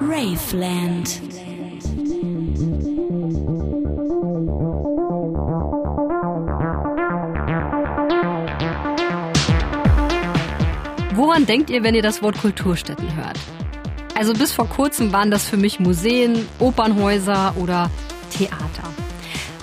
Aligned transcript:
Raveland. 0.00 1.20
Woran 11.14 11.46
denkt 11.46 11.70
ihr, 11.70 11.82
wenn 11.82 11.94
ihr 11.94 12.02
das 12.02 12.22
Wort 12.22 12.38
Kulturstätten 12.38 13.14
hört? 13.16 13.38
Also 14.14 14.32
bis 14.32 14.52
vor 14.52 14.68
kurzem 14.68 15.12
waren 15.12 15.30
das 15.30 15.48
für 15.48 15.56
mich 15.56 15.80
Museen, 15.80 16.46
Opernhäuser 16.58 17.54
oder 17.58 17.90
Theater. 18.30 19.05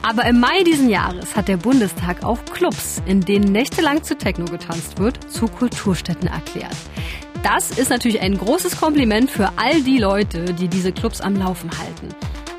Aber 0.06 0.26
im 0.26 0.42
Mai 0.42 0.64
diesen 0.64 0.90
Jahres 0.90 1.34
hat 1.34 1.48
der 1.48 1.56
Bundestag 1.56 2.26
auch 2.26 2.44
Clubs, 2.52 3.02
in 3.06 3.22
denen 3.22 3.54
nächtelang 3.54 4.04
zu 4.04 4.18
Techno 4.18 4.44
getanzt 4.44 5.00
wird, 5.00 5.32
zu 5.32 5.48
Kulturstätten 5.48 6.28
erklärt. 6.28 6.76
Das 7.42 7.72
ist 7.72 7.90
natürlich 7.90 8.20
ein 8.20 8.38
großes 8.38 8.78
Kompliment 8.78 9.32
für 9.32 9.50
all 9.56 9.82
die 9.82 10.00
Leute, 10.00 10.44
die 10.54 10.68
diese 10.68 10.92
Clubs 10.92 11.22
am 11.22 11.38
Laufen 11.38 11.70
halten. 11.72 12.14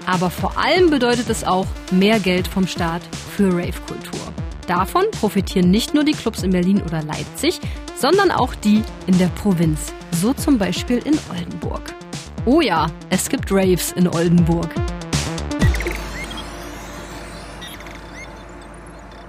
Aber 0.07 0.31
vor 0.31 0.57
allem 0.57 0.89
bedeutet 0.89 1.29
es 1.29 1.45
auch 1.45 1.67
mehr 1.91 2.19
Geld 2.19 2.49
vom 2.49 2.67
Staat 2.67 3.03
für 3.37 3.49
Rave-Kultur. 3.49 4.21
Davon 4.67 5.05
profitieren 5.11 5.71
nicht 5.71 5.93
nur 5.93 6.05
die 6.05 6.13
Clubs 6.13 6.43
in 6.43 6.51
Berlin 6.51 6.81
oder 6.81 7.03
Leipzig, 7.03 7.61
sondern 7.95 8.31
auch 8.31 8.55
die 8.55 8.83
in 9.07 9.19
der 9.19 9.29
Provinz. 9.29 9.93
So 10.13 10.33
zum 10.33 10.57
Beispiel 10.57 10.99
in 11.05 11.19
Oldenburg. 11.31 11.95
Oh 12.47 12.63
ja, 12.63 12.87
es 13.11 13.29
gibt 13.29 13.53
Raves 13.53 13.93
in 13.93 14.09
Oldenburg. 14.09 14.71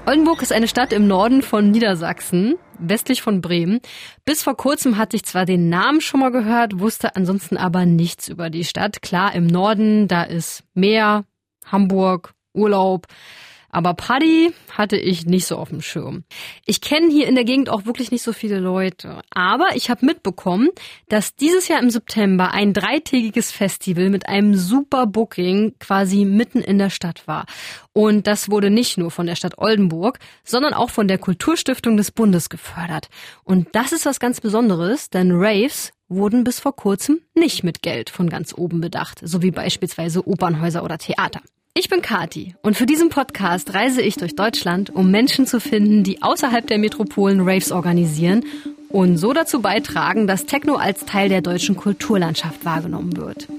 Oldenburg 0.07 0.43
ist 0.43 0.53
eine 0.53 0.67
Stadt 0.67 0.93
im 0.93 1.07
Norden 1.07 1.41
von 1.41 1.71
Niedersachsen, 1.71 2.59
westlich 2.77 3.23
von 3.23 3.41
Bremen. 3.41 3.79
Bis 4.23 4.43
vor 4.43 4.55
kurzem 4.55 4.97
hatte 4.97 5.15
ich 5.15 5.23
zwar 5.25 5.45
den 5.45 5.67
Namen 5.69 5.99
schon 5.99 6.19
mal 6.19 6.31
gehört, 6.31 6.79
wusste 6.79 7.15
ansonsten 7.15 7.57
aber 7.57 7.87
nichts 7.87 8.27
über 8.27 8.51
die 8.51 8.65
Stadt. 8.65 9.01
Klar, 9.01 9.33
im 9.33 9.47
Norden, 9.47 10.07
da 10.07 10.21
ist 10.21 10.63
Meer, 10.75 11.25
Hamburg, 11.65 12.35
Urlaub. 12.53 13.07
Aber 13.75 13.93
Paddy 13.93 14.53
hatte 14.71 14.95
ich 14.95 15.25
nicht 15.25 15.47
so 15.47 15.57
auf 15.57 15.67
dem 15.67 15.81
Schirm. 15.81 16.23
Ich 16.65 16.79
kenne 16.79 17.11
hier 17.11 17.27
in 17.27 17.35
der 17.35 17.43
Gegend 17.43 17.67
auch 17.67 17.85
wirklich 17.85 18.09
nicht 18.09 18.21
so 18.21 18.31
viele 18.31 18.59
Leute. 18.59 19.21
Aber 19.31 19.75
ich 19.75 19.89
habe 19.89 20.05
mitbekommen, 20.05 20.69
dass 21.09 21.35
dieses 21.35 21.67
Jahr 21.67 21.81
im 21.81 21.89
September 21.89 22.51
ein 22.51 22.71
dreitägiges 22.71 23.51
Festival 23.51 24.09
mit 24.09 24.29
einem 24.29 24.55
super 24.55 25.05
Booking 25.07 25.75
quasi 25.77 26.23
mitten 26.23 26.61
in 26.61 26.77
der 26.77 26.89
Stadt 26.89 27.27
war. 27.27 27.47
Und 27.91 28.27
das 28.27 28.49
wurde 28.49 28.69
nicht 28.69 28.97
nur 28.97 29.11
von 29.11 29.25
der 29.25 29.35
Stadt 29.35 29.57
Oldenburg, 29.57 30.19
sondern 30.45 30.73
auch 30.73 30.89
von 30.89 31.09
der 31.09 31.17
Kulturstiftung 31.17 31.97
des 31.97 32.11
Bundes 32.11 32.47
gefördert. 32.47 33.09
Und 33.43 33.67
das 33.73 33.91
ist 33.91 34.05
was 34.05 34.21
ganz 34.21 34.39
Besonderes, 34.39 35.09
denn 35.09 35.33
Raves 35.33 35.91
wurden 36.07 36.45
bis 36.45 36.61
vor 36.61 36.77
kurzem 36.77 37.19
nicht 37.33 37.65
mit 37.65 37.81
Geld 37.81 38.09
von 38.09 38.29
ganz 38.29 38.53
oben 38.57 38.79
bedacht, 38.79 39.19
so 39.21 39.41
wie 39.41 39.51
beispielsweise 39.51 40.25
Opernhäuser 40.25 40.81
oder 40.81 40.97
Theater. 40.97 41.41
Ich 41.77 41.89
bin 41.89 42.01
Kati 42.01 42.55
und 42.61 42.77
für 42.77 42.85
diesen 42.85 43.09
Podcast 43.09 43.73
reise 43.73 44.01
ich 44.01 44.15
durch 44.15 44.33
Deutschland, 44.33 44.95
um 44.95 45.11
Menschen 45.11 45.45
zu 45.45 45.59
finden, 45.59 46.05
die 46.05 46.21
außerhalb 46.21 46.65
der 46.65 46.77
Metropolen 46.77 47.41
Raves 47.41 47.73
organisieren 47.73 48.45
und 48.87 49.17
so 49.17 49.33
dazu 49.33 49.61
beitragen, 49.61 50.25
dass 50.25 50.45
Techno 50.45 50.75
als 50.75 51.03
Teil 51.03 51.27
der 51.27 51.41
deutschen 51.41 51.75
Kulturlandschaft 51.75 52.63
wahrgenommen 52.63 53.17
wird. 53.17 53.49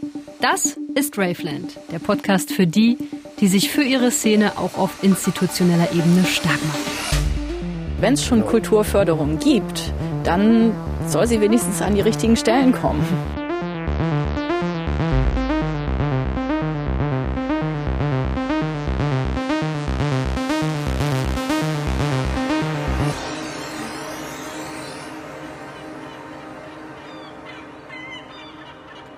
Das 0.41 0.79
ist 0.95 1.19
Raveland, 1.19 1.77
der 1.93 1.99
Podcast 1.99 2.55
für 2.55 2.67
die, 2.67 2.97
die 3.41 3.49
sich 3.49 3.71
für 3.71 3.83
ihre 3.83 4.11
Szene 4.11 4.57
auch 4.57 4.79
auf 4.79 5.03
institutioneller 5.03 5.93
Ebene 5.93 6.25
stark 6.25 6.65
machen. 6.69 8.01
Wenn 8.01 8.15
es 8.15 8.25
schon 8.25 8.47
Kulturförderung 8.47 9.41
gibt, 9.41 9.93
dann 10.25 10.73
soll 11.07 11.27
sie 11.27 11.43
wenigstens 11.43 11.83
an 11.83 11.95
die 11.95 12.01
richtigen 12.01 12.37
Stellen 12.39 12.73
kommen. 12.73 13.05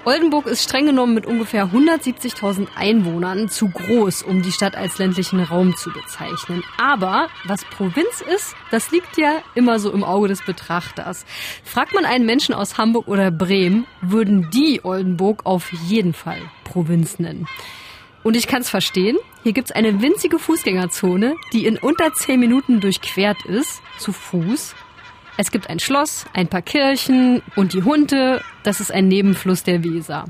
Oldenburg 0.09 0.47
ist 0.47 0.63
streng 0.63 0.87
genommen 0.87 1.13
mit 1.13 1.27
ungefähr 1.27 1.67
170.000 1.67 2.69
Einwohnern 2.75 3.51
zu 3.51 3.69
groß, 3.69 4.23
um 4.23 4.41
die 4.41 4.53
Stadt 4.53 4.75
als 4.75 4.97
ländlichen 4.97 5.39
Raum 5.39 5.77
zu 5.77 5.91
bezeichnen. 5.93 6.65
Aber 6.79 7.29
was 7.45 7.67
Provinz 7.67 8.23
ist, 8.35 8.55
das 8.71 8.91
liegt 8.91 9.19
ja 9.19 9.43
immer 9.55 9.79
so 9.79 9.93
im 9.93 10.03
Auge 10.03 10.29
des 10.29 10.41
Betrachters. 10.41 11.27
Fragt 11.63 11.93
man 11.93 12.07
einen 12.07 12.25
Menschen 12.25 12.55
aus 12.55 12.79
Hamburg 12.79 13.07
oder 13.07 13.31
Bremen, 13.31 13.87
würden 14.01 14.49
die 14.51 14.81
Oldenburg 14.83 15.45
auf 15.45 15.71
jeden 15.75 16.15
Fall 16.15 16.41
Provinz 16.65 17.19
nennen. 17.19 17.47
Und 18.23 18.35
ich 18.35 18.47
kann 18.47 18.63
es 18.63 18.71
verstehen. 18.71 19.19
Hier 19.43 19.53
gibt's 19.53 19.73
eine 19.73 20.01
winzige 20.01 20.39
Fußgängerzone, 20.39 21.35
die 21.53 21.67
in 21.67 21.77
unter 21.77 22.15
10 22.15 22.41
Minuten 22.41 22.81
durchquert 22.81 23.45
ist, 23.45 23.83
zu 23.99 24.15
Fuß. 24.15 24.75
Es 25.41 25.53
gibt 25.53 25.71
ein 25.71 25.79
Schloss, 25.79 26.25
ein 26.33 26.49
paar 26.49 26.63
Kirchen 26.63 27.43
und 27.55 27.73
die 27.73 27.85
Hunde, 27.85 28.43
das 28.65 28.81
ist 28.81 28.93
ein 28.93 29.07
Nebenfluss 29.07 29.63
der 29.63 29.85
Weser. 29.85 30.25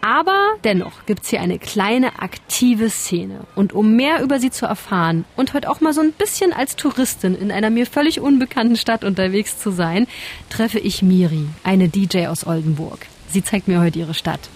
Aber 0.00 0.54
dennoch 0.64 1.06
gibt's 1.06 1.28
hier 1.28 1.40
eine 1.40 1.60
kleine 1.60 2.20
aktive 2.20 2.90
Szene. 2.90 3.42
Und 3.54 3.72
um 3.72 3.94
mehr 3.94 4.20
über 4.20 4.40
sie 4.40 4.50
zu 4.50 4.66
erfahren 4.66 5.24
und 5.36 5.54
heute 5.54 5.70
auch 5.70 5.80
mal 5.80 5.92
so 5.92 6.00
ein 6.00 6.10
bisschen 6.10 6.52
als 6.52 6.74
Touristin 6.74 7.36
in 7.36 7.52
einer 7.52 7.70
mir 7.70 7.86
völlig 7.86 8.18
unbekannten 8.18 8.74
Stadt 8.74 9.04
unterwegs 9.04 9.60
zu 9.60 9.70
sein, 9.70 10.08
treffe 10.50 10.80
ich 10.80 11.02
Miri, 11.02 11.46
eine 11.62 11.88
DJ 11.88 12.26
aus 12.26 12.44
Oldenburg. 12.44 13.06
Sie 13.28 13.44
zeigt 13.44 13.68
mir 13.68 13.80
heute 13.80 14.00
ihre 14.00 14.14
Stadt. 14.14 14.50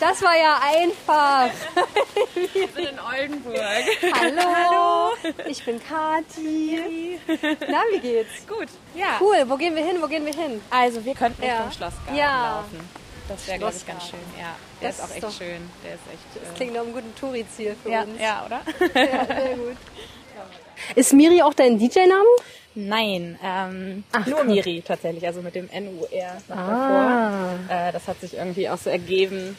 Das 0.00 0.22
war 0.22 0.34
ja 0.36 0.58
einfach. 0.66 1.50
Ich 2.54 2.70
bin 2.72 2.86
in 2.86 2.98
Oldenburg. 2.98 3.56
Hallo. 4.18 4.42
Hallo. 4.54 5.32
Ich 5.46 5.62
bin 5.64 5.78
Kati. 5.78 7.18
Na, 7.68 7.82
wie 7.92 7.98
geht's? 8.00 8.46
Gut, 8.48 8.68
ja. 8.94 9.18
Cool. 9.20 9.44
Wo 9.46 9.56
gehen 9.56 9.76
wir 9.76 9.84
hin? 9.84 9.96
Wo 10.00 10.06
gehen 10.06 10.24
wir 10.24 10.32
hin? 10.34 10.60
Also 10.70 11.04
wir 11.04 11.14
könnten 11.14 11.42
Ja. 11.42 11.64
Richtung 11.64 11.72
Schlossgarten 11.72 12.16
Ja. 12.16 12.56
laufen. 12.62 12.80
Das 13.28 13.46
wäre, 13.46 13.58
glaube 13.58 13.74
ich, 13.76 13.86
ganz 13.86 14.08
schön. 14.08 14.18
Ja, 14.38 14.56
der 14.80 14.88
Das 14.88 14.98
ist 14.98 15.04
auch 15.04 15.10
echt 15.14 15.22
doch- 15.24 15.32
schön. 15.32 15.70
Der 15.84 15.94
ist 15.94 16.00
echt. 16.12 16.42
Das 16.44 16.50
äh, 16.50 16.56
klingt 16.56 16.74
nach 16.74 16.80
einem 16.82 16.92
guten 16.94 17.14
Touri-Ziel 17.14 17.76
für 17.82 17.90
ja, 17.90 18.02
uns. 18.02 18.20
ja, 18.20 18.46
oder? 18.46 18.60
Ja, 18.94 19.26
sehr 19.26 19.56
gut. 19.56 19.76
Ist 20.96 21.12
Miri 21.12 21.42
auch 21.42 21.54
dein 21.54 21.78
DJ-Name? 21.78 22.24
Nein, 22.74 23.38
ähm, 23.44 24.04
Ach, 24.12 24.26
nur. 24.26 24.44
Miri 24.44 24.82
tatsächlich, 24.86 25.26
also 25.26 25.42
mit 25.42 25.54
dem 25.54 25.68
N-U-R 25.68 26.36
Ah. 26.48 26.54
davor. 27.68 27.76
Äh, 27.88 27.92
das 27.92 28.08
hat 28.08 28.20
sich 28.20 28.34
irgendwie 28.34 28.68
auch 28.68 28.78
so 28.78 28.88
ergeben. 28.90 29.56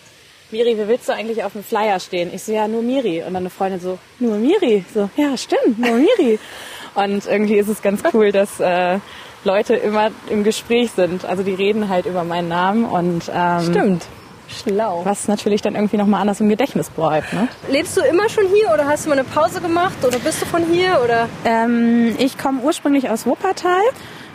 Miri, 0.52 0.78
wie 0.78 0.88
willst 0.88 1.08
du 1.08 1.14
eigentlich 1.14 1.44
auf 1.44 1.54
dem 1.54 1.64
Flyer 1.64 2.00
stehen? 2.00 2.30
Ich 2.34 2.44
so, 2.44 2.52
ja, 2.52 2.68
nur 2.68 2.82
Miri. 2.82 3.20
Und 3.20 3.34
dann 3.34 3.38
eine 3.38 3.50
Freundin 3.50 3.80
so, 3.80 3.98
nur 4.20 4.38
Miri. 4.38 4.84
So, 4.94 5.10
ja, 5.16 5.38
stimmt, 5.38 5.80
nur 5.80 5.98
Miri. 5.98 6.40
Und 6.96 7.26
irgendwie 7.26 7.56
ist 7.56 7.70
es 7.70 7.82
ganz 7.82 8.02
cool, 8.14 8.34
dass 8.34 8.60
äh, 8.60 9.00
Leute 9.46 9.76
immer 9.76 10.12
im 10.30 10.44
Gespräch 10.44 10.92
sind. 10.92 11.24
Also 11.26 11.42
die 11.44 11.54
reden 11.54 11.88
halt 11.88 12.06
über 12.06 12.24
meinen 12.26 12.50
Namen 12.50 12.84
und 12.84 13.32
ähm, 13.34 13.64
Stimmt. 13.70 14.06
Schlau. 14.50 15.06
was 15.06 15.30
natürlich 15.30 15.62
dann 15.62 15.76
irgendwie 15.76 15.96
nochmal 15.96 16.20
anders 16.20 16.42
im 16.42 16.50
Gedächtnis 16.50 16.90
bleibt. 16.90 17.32
Ne? 17.32 17.48
Lebst 17.70 17.96
du 17.96 18.02
immer 18.02 18.28
schon 18.28 18.46
hier 18.48 18.74
oder 18.74 18.86
hast 18.86 19.06
du 19.06 19.10
mal 19.10 19.18
eine 19.18 19.28
Pause 19.28 19.62
gemacht 19.62 20.04
oder 20.06 20.20
bist 20.20 20.42
du 20.42 20.46
von 20.46 20.64
hier 20.66 21.00
oder? 21.02 21.30
Ähm, 21.46 22.14
ich 22.18 22.38
komme 22.38 22.62
ursprünglich 22.62 23.10
aus 23.10 23.26
Wuppertal, 23.26 23.82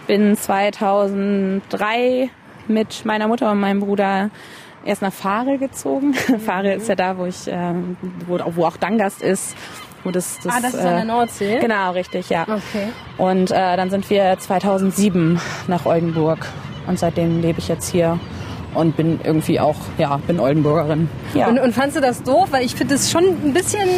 bin 0.06 0.34
2003 0.34 2.30
mit 2.66 3.04
meiner 3.04 3.28
Mutter 3.28 3.50
und 3.52 3.60
meinem 3.60 3.80
Bruder 3.80 4.30
erst 4.86 5.02
nach 5.02 5.12
Fahre 5.12 5.58
gezogen. 5.58 6.14
Fahre 6.46 6.74
ist 6.74 6.88
ja 6.88 6.94
da, 6.94 7.18
wo 7.18 7.26
ich, 7.26 7.46
ähm, 7.46 7.96
wo, 8.26 8.38
wo 8.54 8.64
auch 8.64 8.76
Dangast 8.76 9.22
ist. 9.22 9.56
Wo 10.04 10.10
das, 10.12 10.38
das, 10.42 10.54
Ah, 10.54 10.60
das 10.62 10.74
ist 10.74 10.80
an 10.80 10.96
der 10.96 11.04
Nordsee? 11.04 11.58
Genau, 11.58 11.90
richtig, 11.90 12.28
ja. 12.30 12.42
Okay. 12.42 12.88
Und 13.18 13.50
äh, 13.50 13.76
dann 13.76 13.90
sind 13.90 14.08
wir 14.08 14.38
2007 14.38 15.40
nach 15.66 15.84
Oldenburg 15.84 16.46
und 16.86 16.98
seitdem 16.98 17.42
lebe 17.42 17.58
ich 17.58 17.66
jetzt 17.66 17.90
hier 17.90 18.18
und 18.74 18.96
bin 18.96 19.18
irgendwie 19.24 19.58
auch, 19.58 19.76
ja, 19.98 20.18
bin 20.26 20.38
Oldenburgerin. 20.38 21.08
Ja. 21.34 21.48
Und, 21.48 21.58
und 21.58 21.74
fandst 21.74 21.96
du 21.96 22.00
das 22.00 22.22
doof? 22.22 22.48
Weil 22.52 22.64
ich 22.64 22.74
finde 22.76 22.94
es 22.94 23.10
schon 23.10 23.24
ein 23.24 23.52
bisschen. 23.52 23.88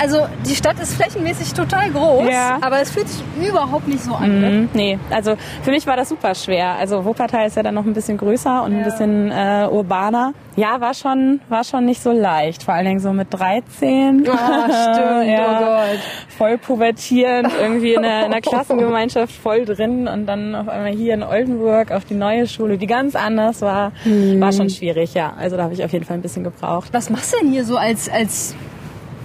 Also 0.00 0.26
die 0.48 0.54
Stadt 0.54 0.80
ist 0.80 0.94
flächenmäßig 0.94 1.52
total 1.52 1.90
groß, 1.90 2.28
Ja. 2.30 2.58
aber 2.62 2.80
es 2.80 2.90
fühlt 2.90 3.08
sich 3.08 3.22
überhaupt 3.46 3.86
nicht 3.86 4.02
so 4.02 4.14
an. 4.14 4.40
Ne? 4.40 4.50
Mhm, 4.50 4.68
nee, 4.72 4.98
also 5.10 5.34
für 5.62 5.70
mich 5.70 5.86
war 5.86 5.96
das 5.96 6.08
super 6.08 6.34
schwer. 6.34 6.74
Also 6.78 7.04
Wuppertal 7.04 7.46
ist 7.46 7.56
ja 7.56 7.62
dann 7.62 7.74
noch 7.74 7.84
ein 7.84 7.92
bisschen 7.92 8.16
größer 8.16 8.62
und 8.62 8.74
ein 8.74 8.82
bisschen 8.84 9.30
äh, 9.30 9.68
urbaner. 9.70 10.32
Ja, 10.56 10.80
war 10.80 10.94
schon, 10.94 11.40
war 11.48 11.64
schon 11.64 11.84
nicht 11.84 12.02
so 12.02 12.12
leicht. 12.12 12.62
Vor 12.62 12.74
allen 12.74 12.86
Dingen 12.86 13.00
so 13.00 13.12
mit 13.12 13.28
13. 13.32 14.26
Ah, 14.28 14.94
stimmt, 14.94 15.26
ja, 15.38 15.58
oh 15.60 15.64
Gott. 15.64 16.00
Voll 16.36 16.58
pubertierend, 16.58 17.48
irgendwie 17.60 17.94
in 17.94 18.02
der, 18.02 18.24
in 18.26 18.30
der 18.32 18.40
Klassengemeinschaft 18.42 19.32
voll 19.34 19.64
drin 19.64 20.08
und 20.08 20.26
dann 20.26 20.54
auf 20.54 20.68
einmal 20.68 20.92
hier 20.92 21.14
in 21.14 21.22
Oldenburg 21.22 21.92
auf 21.92 22.04
die 22.04 22.14
neue 22.14 22.46
Schule, 22.46 22.78
die 22.78 22.86
ganz 22.86 23.14
anders 23.16 23.60
war. 23.62 23.92
Mhm. 24.04 24.40
War 24.40 24.52
schon 24.52 24.70
schwierig, 24.70 25.14
ja. 25.14 25.32
Also 25.38 25.56
da 25.56 25.64
habe 25.64 25.74
ich 25.74 25.84
auf 25.84 25.92
jeden 25.92 26.04
Fall 26.04 26.16
ein 26.16 26.22
bisschen 26.22 26.44
gebraucht. 26.44 26.88
Was 26.92 27.10
machst 27.10 27.32
du 27.34 27.38
denn 27.40 27.52
hier 27.52 27.64
so 27.64 27.76
als, 27.76 28.08
als 28.10 28.54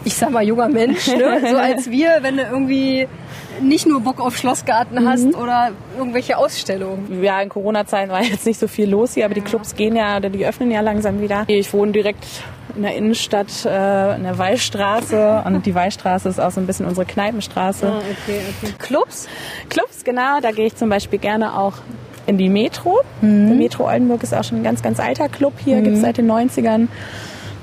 ich 0.06 0.16
sag 0.16 0.30
mal, 0.30 0.44
junger 0.44 0.70
Mensch, 0.70 1.08
ne? 1.08 1.42
so 1.50 1.58
als 1.58 1.90
wir, 1.90 2.20
wenn 2.22 2.38
du 2.38 2.44
irgendwie 2.44 3.08
nicht 3.62 3.88
nur 3.88 4.02
Bock 4.02 4.20
auf 4.20 4.38
Schlossgarten 4.38 5.08
hast 5.08 5.26
mhm. 5.26 5.36
oder 5.36 5.72
irgendwelche 5.98 6.38
Ausstellungen. 6.38 7.24
Ja, 7.24 7.42
in 7.42 7.50
Corona-Zeiten 7.50 8.12
war 8.12 8.24
jetzt 8.24 8.46
nicht 8.46 8.60
so 8.60 8.68
viel 8.68 8.90
los 8.90 9.14
hier, 9.14 9.26
aber 9.26 9.34
die 9.34 9.42
Clubs 9.42 9.76
gehen 9.76 9.96
ja, 9.96 10.18
oder 10.18 10.30
die 10.30 10.46
öffnen 10.46 10.72
ja 10.72 10.82
langsam 10.82 11.22
wieder. 11.22 11.46
Ich 11.48 11.74
wohne 11.74 11.92
direkt 11.92 12.26
in 12.76 12.84
der 12.84 12.96
Innenstadt, 12.96 13.66
äh, 13.66 14.16
in 14.16 14.24
der 14.24 14.38
Wallstraße 14.38 15.44
und 15.46 15.66
die 15.66 15.74
Wallstraße 15.74 16.30
ist 16.30 16.40
auch 16.40 16.52
so 16.52 16.60
ein 16.60 16.68
bisschen 16.68 16.86
unsere 16.86 17.06
Kneipenstraße. 17.06 17.88
Ah, 17.88 17.98
okay, 18.00 18.42
okay. 18.62 18.74
Clubs? 18.78 19.28
Clubs, 19.70 20.04
genau. 20.04 20.40
Da 20.42 20.52
gehe 20.52 20.68
ich 20.68 20.76
zum 20.76 20.90
Beispiel 20.90 21.20
gerne 21.20 21.58
auch 21.58 21.74
in 22.28 22.38
die 22.38 22.50
Metro. 22.50 23.00
Mhm. 23.22 23.48
Der 23.48 23.56
Metro 23.56 23.88
Oldenburg 23.88 24.24
ist 24.24 24.34
auch 24.34 24.44
schon 24.44 24.60
ein 24.60 24.64
ganz, 24.64 24.82
ganz 24.82 25.00
alter 25.00 25.30
Club 25.30 25.54
hier, 25.64 25.78
mhm. 25.78 25.84
gibt 25.84 25.96
es 25.96 26.02
seit 26.02 26.18
den 26.18 26.30
90ern 26.30 26.88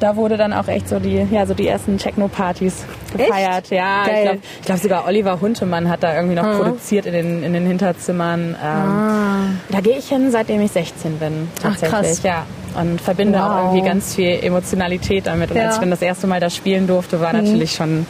da 0.03 0.17
wurde 0.17 0.37
dann 0.37 0.53
auch 0.53 0.67
echt 0.67 0.89
so 0.89 0.99
die, 0.99 1.27
ja, 1.31 1.47
so 1.47 1.55
die 1.55 1.69
ersten 1.69 1.97
Techno-Partys 1.97 2.85
gefeiert. 3.13 3.65
Echt? 3.65 3.71
Ja, 3.71 4.05
Geil. 4.05 4.17
ich 4.17 4.23
glaube 4.23 4.41
glaub 4.65 4.79
sogar 4.79 5.07
Oliver 5.07 5.41
Huntemann 5.41 5.89
hat 5.89 6.03
da 6.03 6.15
irgendwie 6.15 6.35
noch 6.35 6.45
mhm. 6.45 6.57
produziert 6.57 7.07
in 7.07 7.13
den, 7.13 7.43
in 7.45 7.53
den 7.53 7.67
Hinterzimmern. 7.67 8.57
Ähm, 8.61 8.67
ah. 8.67 9.41
Da 9.71 9.81
gehe 9.81 9.97
ich 9.97 10.09
hin, 10.09 10.31
seitdem 10.33 10.61
ich 10.61 10.73
16 10.73 11.19
bin. 11.19 11.49
Tatsächlich. 11.61 11.93
Ach, 11.93 12.01
krass. 12.01 12.23
Ja. 12.25 12.47
Und 12.81 13.01
verbinde 13.01 13.39
wow. 13.39 13.45
auch 13.45 13.57
irgendwie 13.59 13.87
ganz 13.87 14.15
viel 14.15 14.43
Emotionalität 14.43 15.27
damit. 15.27 15.51
Und 15.51 15.57
ja. 15.57 15.67
als 15.67 15.75
ich 15.75 15.81
dann 15.81 15.91
das 15.91 16.03
erste 16.03 16.27
Mal 16.27 16.41
da 16.41 16.51
spielen 16.51 16.87
durfte, 16.87 17.21
war 17.21 17.33
mhm. 17.33 17.45
natürlich 17.45 17.73
schon 17.73 18.07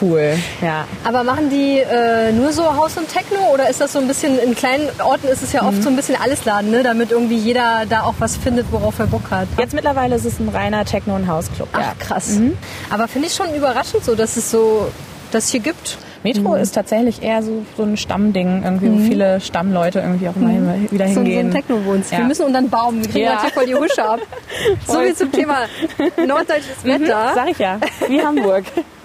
cool, 0.00 0.34
ja. 0.62 0.84
Aber 1.04 1.24
machen 1.24 1.50
die 1.50 1.78
äh, 1.78 2.32
nur 2.32 2.52
so 2.52 2.76
Haus 2.76 2.96
und 2.96 3.08
Techno 3.08 3.38
oder 3.52 3.68
ist 3.68 3.80
das 3.80 3.92
so 3.92 3.98
ein 3.98 4.08
bisschen, 4.08 4.38
in 4.38 4.54
kleinen 4.54 4.88
Orten 5.04 5.28
ist 5.28 5.42
es 5.42 5.52
ja 5.52 5.62
oft 5.62 5.78
mhm. 5.78 5.82
so 5.82 5.88
ein 5.88 5.96
bisschen 5.96 6.16
alles 6.20 6.44
Laden, 6.44 6.70
ne? 6.70 6.82
damit 6.82 7.10
irgendwie 7.10 7.36
jeder 7.36 7.84
da 7.88 8.02
auch 8.02 8.14
was 8.18 8.36
findet, 8.36 8.66
worauf 8.70 8.98
er 8.98 9.06
Bock 9.06 9.30
hat. 9.30 9.48
Jetzt 9.58 9.74
mittlerweile 9.74 10.16
ist 10.16 10.24
es 10.24 10.38
ein 10.38 10.48
reiner 10.48 10.84
Techno- 10.84 11.16
und 11.16 11.28
Hausclub. 11.28 11.68
Ach, 11.72 11.80
ja. 11.80 11.94
krass. 11.98 12.30
Mhm. 12.30 12.56
Aber 12.90 13.08
finde 13.08 13.28
ich 13.28 13.34
schon 13.34 13.54
überraschend 13.54 14.04
so, 14.04 14.14
dass 14.14 14.36
es 14.36 14.50
so 14.50 14.88
das 15.30 15.48
hier 15.48 15.60
gibt. 15.60 15.98
Metro 16.22 16.56
mhm. 16.56 16.62
ist 16.62 16.72
tatsächlich 16.72 17.22
eher 17.22 17.42
so, 17.42 17.64
so 17.76 17.84
ein 17.84 17.96
Stammding, 17.96 18.62
irgendwie, 18.64 18.90
wo 18.90 18.96
mhm. 18.96 19.06
viele 19.06 19.40
Stammleute 19.40 20.00
irgendwie 20.00 20.28
auch 20.28 20.36
immer 20.36 20.48
mhm. 20.48 20.90
wieder 20.90 21.04
hingehen. 21.04 21.52
So, 21.52 21.56
ein 21.56 21.62
Techno-Wohnst. 21.62 22.12
Ja. 22.12 22.18
Wir 22.18 22.24
müssen 22.24 22.46
unter 22.46 22.58
einen 22.58 22.70
Baum, 22.70 22.96
wir 23.00 23.08
kriegen 23.08 23.26
ja. 23.26 23.40
hier 23.40 23.50
voll 23.50 23.66
die 23.66 23.74
Husche 23.74 24.04
ab. 24.04 24.20
so 24.86 24.98
viel 25.00 25.14
zum 25.14 25.30
Thema 25.30 25.66
norddeutsches 26.26 26.82
mhm. 26.82 26.88
Wetter. 26.88 27.32
Sag 27.34 27.50
ich 27.50 27.58
ja, 27.58 27.78
wie 28.08 28.20
Hamburg. 28.20 28.64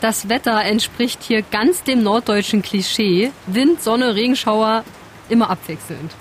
Das 0.00 0.30
Wetter 0.30 0.62
entspricht 0.64 1.22
hier 1.22 1.42
ganz 1.42 1.82
dem 1.82 2.02
norddeutschen 2.02 2.62
Klischee. 2.62 3.32
Wind, 3.46 3.82
Sonne, 3.82 4.14
Regenschauer, 4.14 4.82
immer 5.28 5.50
abwechselnd. 5.50 6.12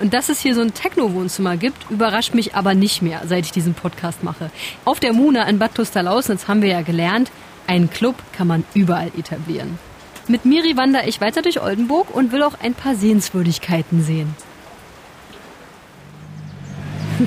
Und 0.00 0.12
dass 0.12 0.28
es 0.28 0.40
hier 0.40 0.56
so 0.56 0.60
ein 0.60 0.74
Techno-Wohnzimmer 0.74 1.56
gibt, 1.56 1.88
überrascht 1.88 2.34
mich 2.34 2.56
aber 2.56 2.74
nicht 2.74 3.00
mehr, 3.00 3.22
seit 3.26 3.44
ich 3.44 3.52
diesen 3.52 3.74
Podcast 3.74 4.24
mache. 4.24 4.50
Auf 4.84 4.98
der 4.98 5.12
Muna 5.12 5.48
in 5.48 5.60
Bad 5.60 5.76
Tusterlausnitz 5.76 6.48
haben 6.48 6.62
wir 6.62 6.70
ja 6.70 6.82
gelernt, 6.82 7.30
einen 7.68 7.90
Club 7.90 8.16
kann 8.36 8.48
man 8.48 8.64
überall 8.74 9.12
etablieren. 9.16 9.78
Mit 10.26 10.44
Miri 10.44 10.76
wandere 10.76 11.06
ich 11.06 11.20
weiter 11.20 11.42
durch 11.42 11.62
Oldenburg 11.62 12.14
und 12.14 12.32
will 12.32 12.42
auch 12.42 12.54
ein 12.60 12.74
paar 12.74 12.96
Sehenswürdigkeiten 12.96 14.02
sehen. 14.02 14.34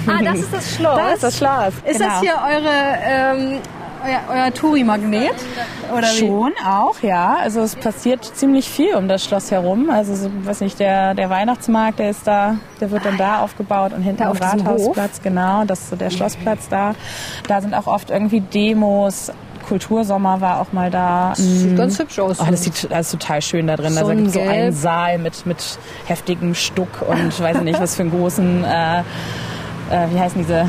Ah, 0.07 0.21
das 0.21 0.39
ist 0.39 0.53
das 0.53 0.75
Schloss. 0.75 0.97
Das 0.97 1.13
ist 1.13 1.23
das 1.23 1.37
Schloss. 1.37 1.73
Ist 1.85 1.99
genau. 1.99 2.09
das 2.09 2.19
hier 2.19 2.35
eure 2.43 2.97
ähm, 3.01 3.61
euer, 4.05 4.21
euer 4.29 4.53
Touri-Magnet? 4.53 5.35
Schon 6.17 6.53
auch, 6.65 7.01
ja. 7.01 7.37
Also 7.41 7.61
es 7.61 7.75
passiert 7.75 8.23
ziemlich 8.23 8.69
viel 8.69 8.95
um 8.95 9.07
das 9.07 9.23
Schloss 9.23 9.51
herum. 9.51 9.89
Also 9.89 10.15
so, 10.15 10.29
weiß 10.43 10.61
nicht, 10.61 10.79
der, 10.79 11.13
der 11.13 11.29
Weihnachtsmarkt, 11.29 11.99
der 11.99 12.09
ist 12.11 12.25
da, 12.27 12.57
der 12.79 12.91
wird 12.91 13.05
dann 13.05 13.17
da 13.17 13.41
aufgebaut 13.41 13.93
und 13.93 14.01
hinten 14.01 14.23
am 14.23 14.37
Rathausplatz, 14.37 15.21
genau, 15.21 15.65
das 15.65 15.81
ist 15.81 15.89
so 15.91 15.95
der 15.95 16.09
Schlossplatz 16.09 16.69
da. 16.69 16.95
Da 17.47 17.61
sind 17.61 17.73
auch 17.73 17.87
oft 17.87 18.09
irgendwie 18.09 18.41
Demos, 18.41 19.31
Kultursommer 19.67 20.41
war 20.41 20.61
auch 20.61 20.71
mal 20.73 20.91
da. 20.91 21.33
Sieht 21.35 21.71
mhm. 21.71 21.75
ganz 21.75 21.97
hübsch 21.97 22.19
aus. 22.19 22.39
Oh, 22.39 22.45
das 22.49 22.63
sieht 22.63 22.87
das 22.91 23.11
total 23.11 23.41
schön 23.41 23.67
da 23.67 23.75
drin. 23.75 23.93
So 23.93 24.07
da 24.07 24.13
gibt 24.13 24.27
es 24.27 24.33
so 24.33 24.39
einen 24.39 24.71
Saal 24.71 25.17
mit, 25.17 25.45
mit 25.45 25.79
heftigem 26.05 26.53
Stuck 26.53 27.01
und 27.07 27.39
weiß 27.39 27.61
nicht, 27.61 27.79
was 27.79 27.95
für 27.95 28.03
einen 28.03 28.11
großen, 28.11 28.63
äh, 28.63 28.99
äh, 28.99 29.03
wie 30.11 30.19
heißen 30.19 30.41
diese 30.41 30.67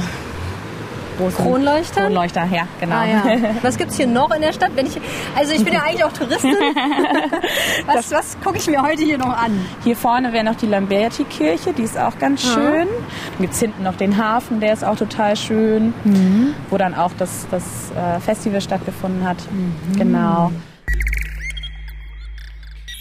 großen 1.16 1.44
Kronleuchter. 1.44 2.02
Kronleuchter, 2.02 2.48
ja, 2.52 2.66
genau. 2.80 2.96
Ah, 2.96 3.06
ja. 3.06 3.22
Was 3.62 3.76
gibt's 3.76 3.96
hier 3.96 4.06
noch 4.06 4.34
in 4.34 4.42
der 4.42 4.52
Stadt? 4.52 4.70
Wenn 4.74 4.86
ich, 4.86 5.00
also 5.36 5.52
ich 5.52 5.64
bin 5.64 5.74
ja 5.74 5.82
eigentlich 5.82 6.04
auch 6.04 6.12
Touristin. 6.12 6.54
was, 7.86 8.10
was 8.10 8.36
gucke 8.42 8.58
ich 8.58 8.66
mir 8.66 8.82
heute 8.82 9.02
hier 9.02 9.18
noch 9.18 9.36
an? 9.36 9.66
Hier 9.84 9.96
vorne 9.96 10.32
wäre 10.32 10.44
noch 10.44 10.56
die 10.56 10.66
Lamberti-Kirche, 10.66 11.72
die 11.72 11.82
ist 11.82 11.98
auch 11.98 12.18
ganz 12.18 12.42
schön. 12.42 12.86
Ja. 12.86 12.94
Dann 13.32 13.40
gibt's 13.40 13.60
hinten 13.60 13.82
noch 13.82 13.96
den 13.96 14.16
Hafen, 14.16 14.60
der 14.60 14.72
ist 14.72 14.84
auch 14.84 14.96
total 14.96 15.36
schön, 15.36 15.94
mhm. 16.04 16.54
wo 16.70 16.78
dann 16.78 16.94
auch 16.94 17.12
das, 17.18 17.46
das 17.50 17.62
äh, 17.92 18.20
Festival 18.20 18.60
stattgefunden 18.60 19.26
hat. 19.26 19.38
Mhm. 19.50 19.98
Genau. 19.98 20.52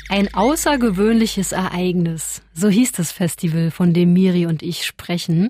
Ein 0.07 0.31
außergewöhnliches 0.36 1.52
Ereignis. 1.52 2.44
So 2.54 2.69
hieß 2.69 2.92
das 2.92 3.12
Festival, 3.12 3.72
von 3.72 3.92
dem 3.92 4.13
Miri 4.13 4.46
und 4.46 4.62
ich 4.62 4.86
sprechen. 4.86 5.50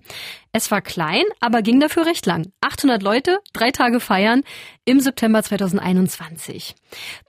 Es 0.54 0.72
war 0.72 0.82
klein, 0.82 1.24
aber 1.42 1.62
ging 1.62 1.82
dafür 1.82 2.06
recht 2.06 2.26
lang. 2.26 2.54
800 2.62 3.04
Leute, 3.04 3.40
drei 3.52 3.72
Tage 3.72 4.00
feiern 4.00 4.44
im 4.86 5.02
September 5.02 5.44
2021. 5.44 6.74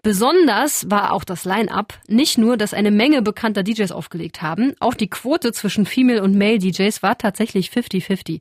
Besonders 0.02 0.88
war 0.88 1.12
auch 1.12 1.24
das 1.24 1.44
Line-up. 1.44 1.98
Nicht 2.06 2.38
nur, 2.38 2.56
dass 2.56 2.72
eine 2.72 2.92
Menge 2.92 3.22
bekannter 3.22 3.64
DJs 3.64 3.90
aufgelegt 3.90 4.40
haben, 4.40 4.74
auch 4.78 4.94
die 4.94 5.10
Quote 5.10 5.52
zwischen 5.52 5.84
Female 5.84 6.22
und 6.22 6.38
Male 6.38 6.60
DJs 6.60 7.02
war 7.02 7.18
tatsächlich 7.18 7.70
50-50. 7.70 8.40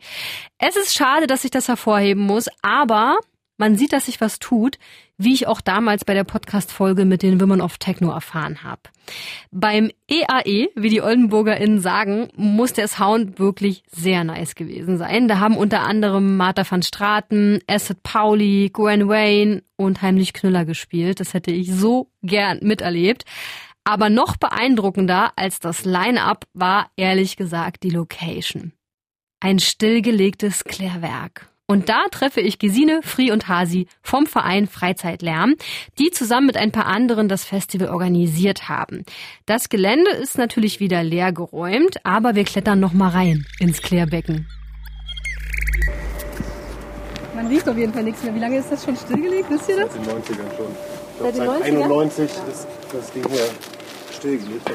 Es 0.60 0.76
ist 0.76 0.94
schade, 0.94 1.26
dass 1.26 1.44
ich 1.44 1.52
das 1.52 1.68
hervorheben 1.68 2.24
muss, 2.24 2.50
aber 2.62 3.18
man 3.57 3.78
sieht, 3.78 3.94
dass 3.94 4.06
sich 4.06 4.19
was 4.22 4.40
tut, 4.40 4.78
wie 5.18 5.34
ich 5.34 5.48
auch 5.48 5.62
damals 5.62 6.04
bei 6.04 6.13
der 6.13 6.25
Podcast-Folge 6.25 7.06
mit 7.06 7.24
den 7.24 7.40
Women 7.40 7.62
of 7.62 7.78
Techno 7.78 8.12
erfahren 8.12 8.63
habe. 8.63 8.81
Beim 9.52 9.92
EAE, 10.10 10.42
e, 10.46 10.69
wie 10.75 10.90
die 10.90 11.02
OldenburgerInnen 11.02 11.80
sagen, 11.80 12.30
muss 12.36 12.74
der 12.74 12.88
Sound 12.88 13.40
wirklich 13.40 13.84
sehr 13.90 14.24
nice 14.24 14.56
gewesen 14.56 14.98
sein. 14.98 15.28
Da 15.28 15.40
haben 15.40 15.57
unter 15.57 15.81
anderem 15.84 16.36
Martha 16.38 16.69
van 16.69 16.84
Straten, 16.84 17.60
Acid 17.68 18.04
Pauli, 18.04 18.72
Gwen 18.74 19.07
Wayne 19.07 19.63
und 19.78 20.02
Heimlich 20.02 20.34
Knüller 20.34 20.66
gespielt. 20.66 21.19
Das 21.19 21.34
hätte 21.34 21.52
ich 21.52 21.74
so 21.74 22.12
gern 22.22 22.60
miterlebt. 22.62 23.24
Aber 23.86 24.10
noch 24.10 24.36
beeindruckender 24.36 25.31
als 25.36 25.60
das 25.60 25.86
Line-Up 25.86 26.46
war 26.54 26.90
ehrlich 26.98 27.38
gesagt 27.38 27.84
die 27.84 27.92
Location. 27.92 28.74
Ein 29.40 29.60
stillgelegtes 29.60 30.63
Klärwerk. 30.63 31.55
Und 31.68 31.90
da 31.90 32.04
treffe 32.12 32.42
ich 32.42 32.60
Gesine, 32.60 33.00
Fri 33.02 33.32
und 33.32 33.48
Hasi 33.48 33.88
vom 34.04 34.28
Verein 34.28 34.68
Freizeitlärm, 34.68 35.56
die 35.98 36.12
zusammen 36.12 36.45
mit 36.45 36.57
ein 36.57 36.72
paar 36.72 36.86
anderen 36.86 37.28
das 37.28 37.44
Festival 37.44 37.90
organisiert 37.90 38.69
haben. 38.69 39.04
Das 39.48 39.69
Gelände 39.69 40.12
ist 40.12 40.38
natürlich 40.38 40.80
wieder 40.80 41.02
leer 41.04 41.31
geräumt, 41.31 41.98
aber 42.04 42.36
wir 42.36 42.44
klettern 42.44 42.80
noch 42.80 42.94
mal 42.94 43.10
rein 43.10 43.48
ins 43.60 43.81
Klärbecken. 43.81 44.48
Man 47.34 47.48
riecht 47.48 47.68
auf 47.68 47.78
jeden 47.78 47.94
Fall 47.94 48.04
nichts 48.04 48.24
mehr. 48.24 48.36
Wie 48.36 48.40
lange 48.40 48.60
ist 48.60 48.72
das 48.72 48.86
schon 48.86 48.95
stillgelegt? 48.95 49.50
Wisst 49.50 49.68
ihr 49.68 49.78
das? 49.78 49.94
Seit 49.94 50.06
den 50.06 50.14
90ern 50.14 50.56
schon. 50.56 50.72
Ich 50.72 51.19
glaub, 51.19 51.34
seit, 51.34 51.48
seit 51.48 51.64
91 51.64 52.24
ist 52.24 52.68
das 52.94 53.12
Ding 53.12 53.26
hier 53.28 53.50
stillgelegt. 54.16 54.69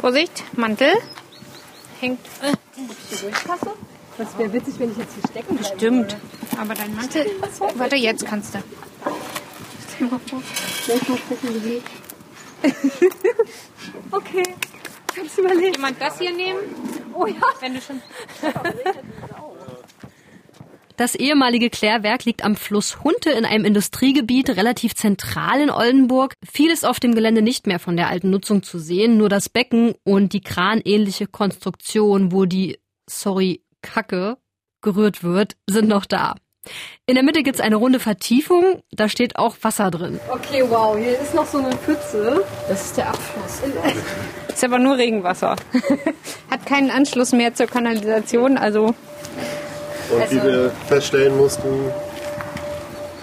Vorsicht, 0.00 0.44
Mantel. 0.56 0.88
Hängt. 2.00 2.20
Äh. 2.42 2.52
Das 4.16 4.38
wäre 4.38 4.52
witzig, 4.52 4.78
wenn 4.78 4.92
ich 4.92 4.96
jetzt 4.98 5.14
hier 5.14 5.28
stecken 5.30 5.56
bleibe. 5.56 5.76
Stimmt. 5.76 6.16
Aber 6.58 6.74
dein 6.74 6.94
Mantel. 6.94 7.26
Warte, 7.76 7.96
jetzt 7.96 8.24
kannst 8.26 8.54
du. 8.54 8.58
Stell 9.94 10.08
mal 10.08 10.20
vor. 10.20 10.42
Soll 10.86 10.96
mal 11.08 11.18
gucken, 11.28 11.64
wie 11.64 11.82
Okay. 14.10 14.54
Kannst 15.14 15.38
du 15.38 15.42
überlegen. 15.42 15.74
Jemand 15.74 16.00
das 16.00 16.18
hier 16.18 16.32
nehmen? 16.32 16.60
Oh 17.12 17.26
ja. 17.26 17.40
Wenn 17.60 17.74
du 17.74 17.80
schon. 17.80 18.00
Das 20.96 21.16
ehemalige 21.16 21.70
Klärwerk 21.70 22.24
liegt 22.24 22.44
am 22.44 22.54
Fluss 22.54 23.02
Hunte 23.02 23.30
in 23.30 23.44
einem 23.44 23.64
Industriegebiet 23.64 24.50
relativ 24.50 24.94
zentral 24.94 25.60
in 25.60 25.70
Oldenburg. 25.70 26.34
Viel 26.48 26.70
ist 26.70 26.86
auf 26.86 27.00
dem 27.00 27.16
Gelände 27.16 27.42
nicht 27.42 27.66
mehr 27.66 27.80
von 27.80 27.96
der 27.96 28.08
alten 28.08 28.30
Nutzung 28.30 28.62
zu 28.62 28.78
sehen, 28.78 29.16
nur 29.16 29.28
das 29.28 29.48
Becken 29.48 29.94
und 30.04 30.32
die 30.32 30.40
kranähnliche 30.40 31.26
Konstruktion, 31.26 32.30
wo 32.30 32.44
die, 32.44 32.78
sorry, 33.10 33.64
Kacke 33.82 34.38
gerührt 34.82 35.24
wird, 35.24 35.56
sind 35.68 35.88
noch 35.88 36.06
da. 36.06 36.36
In 37.06 37.16
der 37.16 37.24
Mitte 37.24 37.42
gibt's 37.42 37.60
eine 37.60 37.76
runde 37.76 37.98
Vertiefung, 37.98 38.82
da 38.92 39.08
steht 39.08 39.36
auch 39.36 39.56
Wasser 39.62 39.90
drin. 39.90 40.20
Okay, 40.30 40.64
wow, 40.68 40.96
hier 40.96 41.18
ist 41.18 41.34
noch 41.34 41.46
so 41.46 41.58
eine 41.58 41.76
Pfütze. 41.76 42.44
Das 42.68 42.86
ist 42.86 42.96
der 42.96 43.08
Abfluss. 43.08 43.62
ist 44.48 44.64
aber 44.64 44.78
nur 44.78 44.96
Regenwasser. 44.96 45.56
Hat 46.50 46.66
keinen 46.66 46.90
Anschluss 46.90 47.32
mehr 47.32 47.52
zur 47.52 47.66
Kanalisation, 47.66 48.56
also 48.56 48.94
und 50.10 50.22
also, 50.22 50.36
wie 50.36 50.42
wir 50.42 50.70
feststellen 50.88 51.36
mussten, 51.36 51.68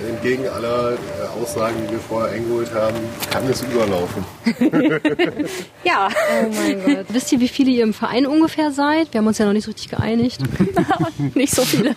entgegen 0.07 0.47
aller 0.47 0.93
äh, 0.93 1.41
Aussagen, 1.41 1.75
die 1.85 1.91
wir 1.91 1.99
vorher 1.99 2.33
eingeholt 2.33 2.73
haben, 2.73 2.97
kann 3.29 3.47
es 3.49 3.61
überlaufen. 3.61 4.25
ja. 5.83 6.09
Oh 6.43 6.51
mein 6.53 6.83
Gott. 6.83 7.05
Wisst 7.09 7.31
ihr, 7.31 7.39
wie 7.39 7.47
viele 7.47 7.71
ihr 7.71 7.83
im 7.83 7.93
Verein 7.93 8.25
ungefähr 8.25 8.71
seid? 8.71 9.13
Wir 9.13 9.19
haben 9.19 9.27
uns 9.27 9.37
ja 9.37 9.45
noch 9.45 9.53
nicht 9.53 9.65
so 9.65 9.71
richtig 9.71 9.89
geeinigt. 9.89 10.41
nicht 11.35 11.53
so 11.53 11.63
viele. 11.63 11.95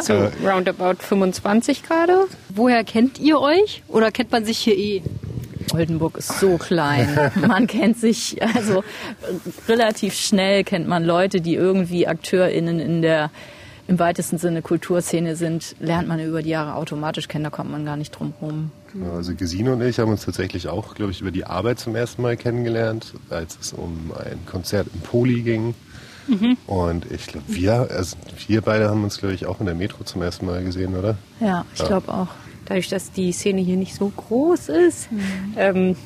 so 0.00 0.14
äh, 0.14 0.30
roundabout 0.44 0.96
25 1.00 1.82
gerade. 1.82 2.26
Woher 2.48 2.84
kennt 2.84 3.18
ihr 3.18 3.40
euch? 3.40 3.82
Oder 3.88 4.10
kennt 4.10 4.32
man 4.32 4.44
sich 4.44 4.58
hier 4.58 4.76
eh? 4.76 5.02
Oldenburg 5.74 6.16
ist 6.18 6.38
so 6.38 6.58
klein. 6.58 7.32
Man 7.34 7.66
kennt 7.66 7.98
sich, 7.98 8.40
also 8.54 8.84
relativ 9.68 10.14
schnell 10.14 10.62
kennt 10.62 10.86
man 10.86 11.04
Leute, 11.04 11.40
die 11.40 11.54
irgendwie 11.54 12.06
AkteurInnen 12.06 12.78
in 12.78 13.02
der 13.02 13.30
im 13.88 13.98
weitesten 13.98 14.38
Sinne 14.38 14.62
Kulturszene 14.62 15.36
sind, 15.36 15.76
lernt 15.78 16.08
man 16.08 16.20
über 16.20 16.42
die 16.42 16.50
Jahre 16.50 16.74
automatisch 16.74 17.28
kennen, 17.28 17.44
da 17.44 17.50
kommt 17.50 17.70
man 17.70 17.84
gar 17.84 17.96
nicht 17.96 18.10
drum 18.10 18.34
rum. 18.40 18.70
Also 19.14 19.34
Gesine 19.34 19.72
und 19.72 19.82
ich 19.82 19.98
haben 19.98 20.10
uns 20.10 20.24
tatsächlich 20.24 20.68
auch, 20.68 20.94
glaube 20.94 21.12
ich, 21.12 21.20
über 21.20 21.30
die 21.30 21.44
Arbeit 21.44 21.78
zum 21.78 21.94
ersten 21.94 22.22
Mal 22.22 22.36
kennengelernt, 22.36 23.14
als 23.30 23.58
es 23.60 23.72
um 23.72 24.12
ein 24.18 24.44
Konzert 24.46 24.88
im 24.92 25.00
Poli 25.00 25.42
ging. 25.42 25.74
Mhm. 26.26 26.56
Und 26.66 27.10
ich 27.12 27.26
glaube, 27.26 27.44
wir, 27.48 27.88
also 27.90 28.16
wir 28.48 28.60
beide 28.62 28.88
haben 28.88 29.04
uns, 29.04 29.18
glaube 29.18 29.34
ich, 29.34 29.46
auch 29.46 29.60
in 29.60 29.66
der 29.66 29.74
Metro 29.74 30.02
zum 30.02 30.22
ersten 30.22 30.46
Mal 30.46 30.64
gesehen, 30.64 30.96
oder? 30.96 31.16
Ja, 31.40 31.64
ich 31.74 31.80
ja. 31.80 31.86
glaube 31.86 32.12
auch. 32.12 32.28
Dadurch, 32.64 32.88
dass 32.88 33.12
die 33.12 33.30
Szene 33.30 33.60
hier 33.60 33.76
nicht 33.76 33.94
so 33.94 34.08
groß 34.08 34.70
ist, 34.70 35.12
mhm. 35.12 35.20
ähm, 35.56 35.96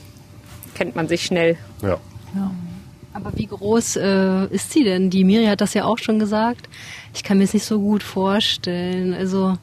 kennt 0.75 0.95
man 0.95 1.09
sich 1.09 1.25
schnell. 1.25 1.57
Ja. 1.81 1.99
ja. 2.35 2.51
Aber 3.13 3.33
wie 3.37 3.47
groß 3.47 3.97
äh, 3.97 4.47
ist 4.47 4.73
sie 4.73 4.85
denn? 4.85 5.11
Die 5.11 5.25
Miri 5.25 5.47
hat 5.47 5.61
das 5.61 5.75
ja 5.75 5.85
auch 5.85 5.99
schon 5.99 6.19
gesagt. 6.19 6.69
Ich 7.13 7.25
kann 7.25 7.39
mir 7.39 7.45
es 7.45 7.55
nicht 7.55 7.65
so 7.65 7.81
gut 7.81 8.03
vorstellen. 8.03 9.15
Also, 9.15 9.57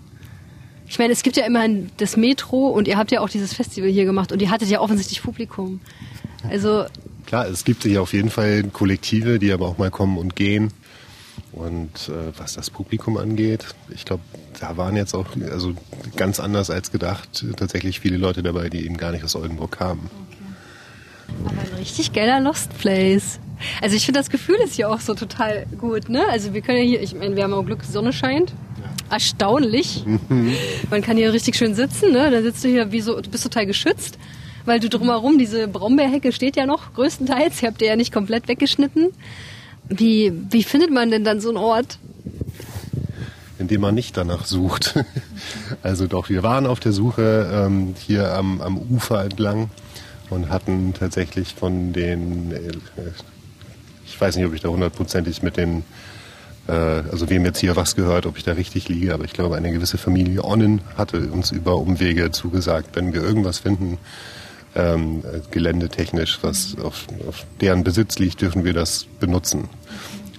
ich 0.87 0.99
meine, 0.99 1.13
es 1.13 1.23
gibt 1.23 1.37
ja 1.37 1.45
immerhin 1.45 1.89
das 1.97 2.17
Metro 2.17 2.67
und 2.67 2.87
ihr 2.87 2.97
habt 2.97 3.11
ja 3.11 3.21
auch 3.21 3.29
dieses 3.29 3.53
Festival 3.53 3.89
hier 3.89 4.05
gemacht 4.05 4.31
und 4.31 4.41
ihr 4.41 4.51
hattet 4.51 4.69
ja 4.69 4.81
offensichtlich 4.81 5.21
Publikum. 5.23 5.79
Also. 6.49 6.85
Klar, 7.25 7.47
es 7.47 7.63
gibt 7.63 7.85
ja 7.85 8.01
auf 8.01 8.13
jeden 8.13 8.29
Fall 8.29 8.63
Kollektive, 8.63 9.39
die 9.39 9.51
aber 9.51 9.67
auch 9.67 9.77
mal 9.77 9.91
kommen 9.91 10.17
und 10.17 10.35
gehen. 10.35 10.71
Und 11.51 12.09
äh, 12.09 12.37
was 12.37 12.53
das 12.53 12.69
Publikum 12.69 13.17
angeht, 13.17 13.65
ich 13.89 14.05
glaube, 14.05 14.23
da 14.59 14.77
waren 14.77 14.95
jetzt 14.95 15.13
auch 15.13 15.25
also 15.51 15.73
ganz 16.15 16.39
anders 16.39 16.69
als 16.69 16.91
gedacht 16.91 17.45
tatsächlich 17.55 17.99
viele 17.99 18.17
Leute 18.17 18.43
dabei, 18.43 18.69
die 18.69 18.85
eben 18.85 18.97
gar 18.97 19.11
nicht 19.11 19.23
aus 19.23 19.35
Oldenburg 19.35 19.71
kamen. 19.71 20.09
Aber 21.45 21.61
ein 21.61 21.77
richtig 21.77 22.13
geiler 22.13 22.39
Lost 22.39 22.77
Place. 22.77 23.39
Also 23.81 23.95
ich 23.95 24.05
finde 24.05 24.19
das 24.19 24.29
Gefühl 24.29 24.57
ist 24.63 24.75
hier 24.75 24.89
auch 24.89 24.99
so 24.99 25.13
total 25.13 25.65
gut, 25.77 26.09
ne? 26.09 26.23
Also 26.29 26.53
wir 26.53 26.61
können 26.61 26.77
ja 26.79 26.83
hier, 26.83 27.01
ich 27.01 27.15
meine, 27.15 27.35
wir 27.35 27.43
haben 27.43 27.53
auch 27.53 27.65
Glück, 27.65 27.81
die 27.81 27.91
Sonne 27.91 28.13
scheint. 28.13 28.53
Erstaunlich. 29.09 30.03
Mhm. 30.05 30.53
Man 30.89 31.01
kann 31.01 31.17
hier 31.17 31.31
richtig 31.31 31.55
schön 31.55 31.73
sitzen, 31.73 32.11
ne? 32.11 32.29
Da 32.29 32.41
sitzt 32.41 32.63
du 32.63 32.67
hier 32.67 32.91
wie 32.91 33.01
so, 33.01 33.19
du 33.19 33.29
bist 33.29 33.43
total 33.43 33.65
geschützt, 33.65 34.17
weil 34.65 34.79
du 34.79 34.89
drumherum, 34.89 35.37
diese 35.37 35.67
Brombeerhecke 35.67 36.31
steht 36.31 36.55
ja 36.55 36.65
noch 36.65 36.93
größtenteils, 36.93 37.61
ihr 37.61 37.69
habt 37.69 37.81
ihr 37.81 37.87
ja 37.87 37.95
nicht 37.95 38.13
komplett 38.13 38.47
weggeschnitten. 38.47 39.09
Wie, 39.89 40.33
wie 40.49 40.63
findet 40.63 40.91
man 40.91 41.09
denn 41.09 41.23
dann 41.23 41.39
so 41.39 41.49
einen 41.49 41.57
Ort? 41.57 41.97
Indem 43.59 43.81
man 43.81 43.95
nicht 43.95 44.15
danach 44.17 44.45
sucht. 44.45 44.95
Also 45.83 46.07
doch, 46.07 46.29
wir 46.29 46.43
waren 46.43 46.65
auf 46.65 46.79
der 46.79 46.91
Suche 46.91 47.49
ähm, 47.53 47.93
hier 47.97 48.33
am, 48.33 48.61
am 48.61 48.77
Ufer 48.77 49.23
entlang 49.23 49.69
und 50.29 50.49
hatten 50.49 50.93
tatsächlich 50.93 51.55
von 51.55 51.93
den, 51.93 52.51
äh, 52.51 52.71
ich 54.05 54.19
weiß 54.19 54.35
nicht, 54.35 54.45
ob 54.45 54.53
ich 54.53 54.61
da 54.61 54.69
hundertprozentig 54.69 55.43
mit 55.43 55.57
den, 55.57 55.83
äh, 56.67 56.71
also 56.71 57.29
wem 57.29 57.45
jetzt 57.45 57.59
hier 57.59 57.75
was 57.75 57.95
gehört, 57.95 58.25
ob 58.25 58.37
ich 58.37 58.43
da 58.43 58.53
richtig 58.53 58.89
liege, 58.89 59.13
aber 59.13 59.25
ich 59.25 59.33
glaube, 59.33 59.55
eine 59.55 59.71
gewisse 59.71 59.97
Familie 59.97 60.43
Onnen 60.43 60.81
hatte 60.97 61.29
uns 61.29 61.51
über 61.51 61.77
Umwege 61.77 62.31
zugesagt, 62.31 62.95
wenn 62.95 63.13
wir 63.13 63.21
irgendwas 63.21 63.59
finden, 63.59 63.97
ähm, 64.75 65.23
geländetechnisch, 65.51 66.39
was 66.41 66.77
auf, 66.83 67.07
auf 67.27 67.45
deren 67.61 67.83
Besitz 67.83 68.19
liegt, 68.19 68.41
dürfen 68.41 68.63
wir 68.63 68.73
das 68.73 69.07
benutzen. 69.19 69.69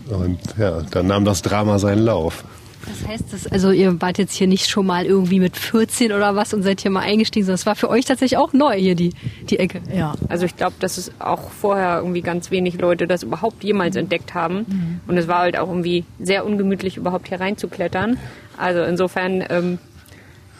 Und 0.08 0.38
ja, 0.56 0.82
dann 0.90 1.06
nahm 1.08 1.24
das 1.24 1.42
Drama 1.42 1.78
seinen 1.78 2.04
Lauf. 2.04 2.44
Was 2.86 3.08
heißt 3.08 3.32
das? 3.32 3.46
Also 3.46 3.70
ihr 3.70 4.00
wart 4.00 4.18
jetzt 4.18 4.34
hier 4.34 4.46
nicht 4.46 4.68
schon 4.68 4.86
mal 4.86 5.04
irgendwie 5.04 5.40
mit 5.40 5.56
14 5.56 6.12
oder 6.12 6.36
was 6.36 6.54
und 6.54 6.62
seid 6.62 6.80
hier 6.80 6.90
mal 6.90 7.00
eingestiegen, 7.00 7.44
sondern 7.46 7.56
es 7.56 7.66
war 7.66 7.76
für 7.76 7.90
euch 7.90 8.04
tatsächlich 8.04 8.38
auch 8.38 8.52
neu 8.52 8.76
hier 8.76 8.94
die, 8.94 9.12
die 9.48 9.58
Ecke. 9.58 9.80
Ja, 9.92 10.14
also 10.28 10.46
ich 10.46 10.56
glaube, 10.56 10.74
dass 10.78 10.98
es 10.98 11.12
auch 11.18 11.50
vorher 11.50 11.98
irgendwie 11.98 12.22
ganz 12.22 12.50
wenig 12.50 12.80
Leute 12.80 13.06
das 13.06 13.22
überhaupt 13.22 13.64
jemals 13.64 13.94
mhm. 13.94 14.02
entdeckt 14.02 14.34
haben. 14.34 14.66
Mhm. 14.68 15.00
Und 15.06 15.16
es 15.16 15.28
war 15.28 15.40
halt 15.40 15.58
auch 15.58 15.68
irgendwie 15.68 16.04
sehr 16.20 16.46
ungemütlich, 16.46 16.96
überhaupt 16.96 17.28
hier 17.28 17.40
reinzuklettern. 17.40 18.18
Also 18.56 18.82
insofern, 18.82 19.44
ähm, 19.48 19.78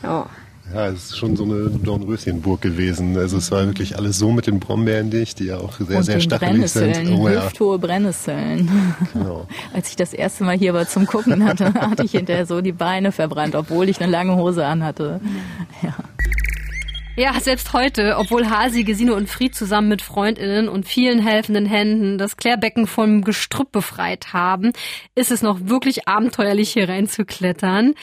ja, 0.02 0.26
ja, 0.74 0.88
es 0.88 1.06
ist 1.06 1.18
schon 1.18 1.36
so 1.36 1.44
eine 1.44 1.70
Dornröschenburg 1.70 2.60
gewesen. 2.60 3.16
Also 3.16 3.38
es 3.38 3.50
war 3.50 3.64
wirklich 3.66 3.96
alles 3.96 4.18
so 4.18 4.30
mit 4.32 4.46
den 4.46 4.60
Brombeeren 4.60 5.10
dicht, 5.10 5.38
die 5.38 5.46
ja 5.46 5.58
auch 5.58 5.78
sehr, 5.78 5.98
und 5.98 6.02
sehr 6.02 6.20
stachelig 6.20 6.70
sind. 6.70 7.10
Oh, 7.12 7.28
ja. 7.28 7.44
hüfthohe 7.44 7.78
Brennnesseln. 7.78 8.70
Genau. 9.12 9.46
Als 9.72 9.90
ich 9.90 9.96
das 9.96 10.12
erste 10.12 10.44
Mal 10.44 10.58
hier 10.58 10.74
war 10.74 10.86
zum 10.86 11.06
Gucken 11.06 11.44
hatte, 11.44 11.72
hatte 11.74 12.04
ich 12.04 12.12
hinterher 12.12 12.46
so 12.46 12.60
die 12.60 12.72
Beine 12.72 13.12
verbrannt, 13.12 13.54
obwohl 13.54 13.88
ich 13.88 14.00
eine 14.00 14.10
lange 14.10 14.36
Hose 14.36 14.66
anhatte. 14.66 15.20
Ja. 15.82 15.94
Ja, 17.16 17.32
selbst 17.40 17.72
heute, 17.72 18.16
obwohl 18.16 18.48
Hasi, 18.48 18.84
Gesine 18.84 19.12
und 19.12 19.28
Fried 19.28 19.52
zusammen 19.52 19.88
mit 19.88 20.02
Freundinnen 20.02 20.68
und 20.68 20.86
vielen 20.86 21.18
helfenden 21.18 21.66
Händen 21.66 22.16
das 22.16 22.36
Klärbecken 22.36 22.86
vom 22.86 23.24
Gestrüpp 23.24 23.72
befreit 23.72 24.32
haben, 24.32 24.72
ist 25.16 25.32
es 25.32 25.42
noch 25.42 25.58
wirklich 25.62 26.06
abenteuerlich 26.06 26.70
hier 26.70 26.88
reinzuklettern. 26.88 27.94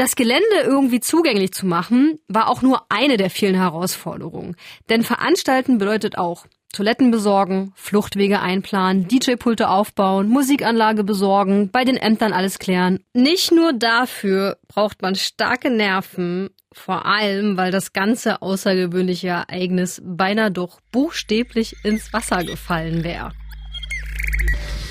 Das 0.00 0.16
Gelände 0.16 0.62
irgendwie 0.64 1.00
zugänglich 1.00 1.52
zu 1.52 1.66
machen, 1.66 2.18
war 2.26 2.48
auch 2.48 2.62
nur 2.62 2.86
eine 2.88 3.18
der 3.18 3.28
vielen 3.28 3.54
Herausforderungen. 3.54 4.56
Denn 4.88 5.02
veranstalten 5.02 5.76
bedeutet 5.76 6.16
auch 6.16 6.46
Toiletten 6.72 7.10
besorgen, 7.10 7.74
Fluchtwege 7.76 8.40
einplanen, 8.40 9.08
DJ-Pulte 9.08 9.68
aufbauen, 9.68 10.30
Musikanlage 10.30 11.04
besorgen, 11.04 11.68
bei 11.70 11.84
den 11.84 11.98
Ämtern 11.98 12.32
alles 12.32 12.58
klären. 12.58 13.00
Nicht 13.12 13.52
nur 13.52 13.74
dafür 13.74 14.56
braucht 14.68 15.02
man 15.02 15.16
starke 15.16 15.68
Nerven, 15.68 16.48
vor 16.72 17.04
allem, 17.04 17.58
weil 17.58 17.70
das 17.70 17.92
ganze 17.92 18.40
außergewöhnliche 18.40 19.28
Ereignis 19.28 20.00
beinahe 20.02 20.50
doch 20.50 20.80
buchstäblich 20.92 21.76
ins 21.84 22.10
Wasser 22.14 22.42
gefallen 22.42 23.04
wäre. 23.04 23.32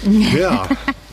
Ja. 0.05 0.69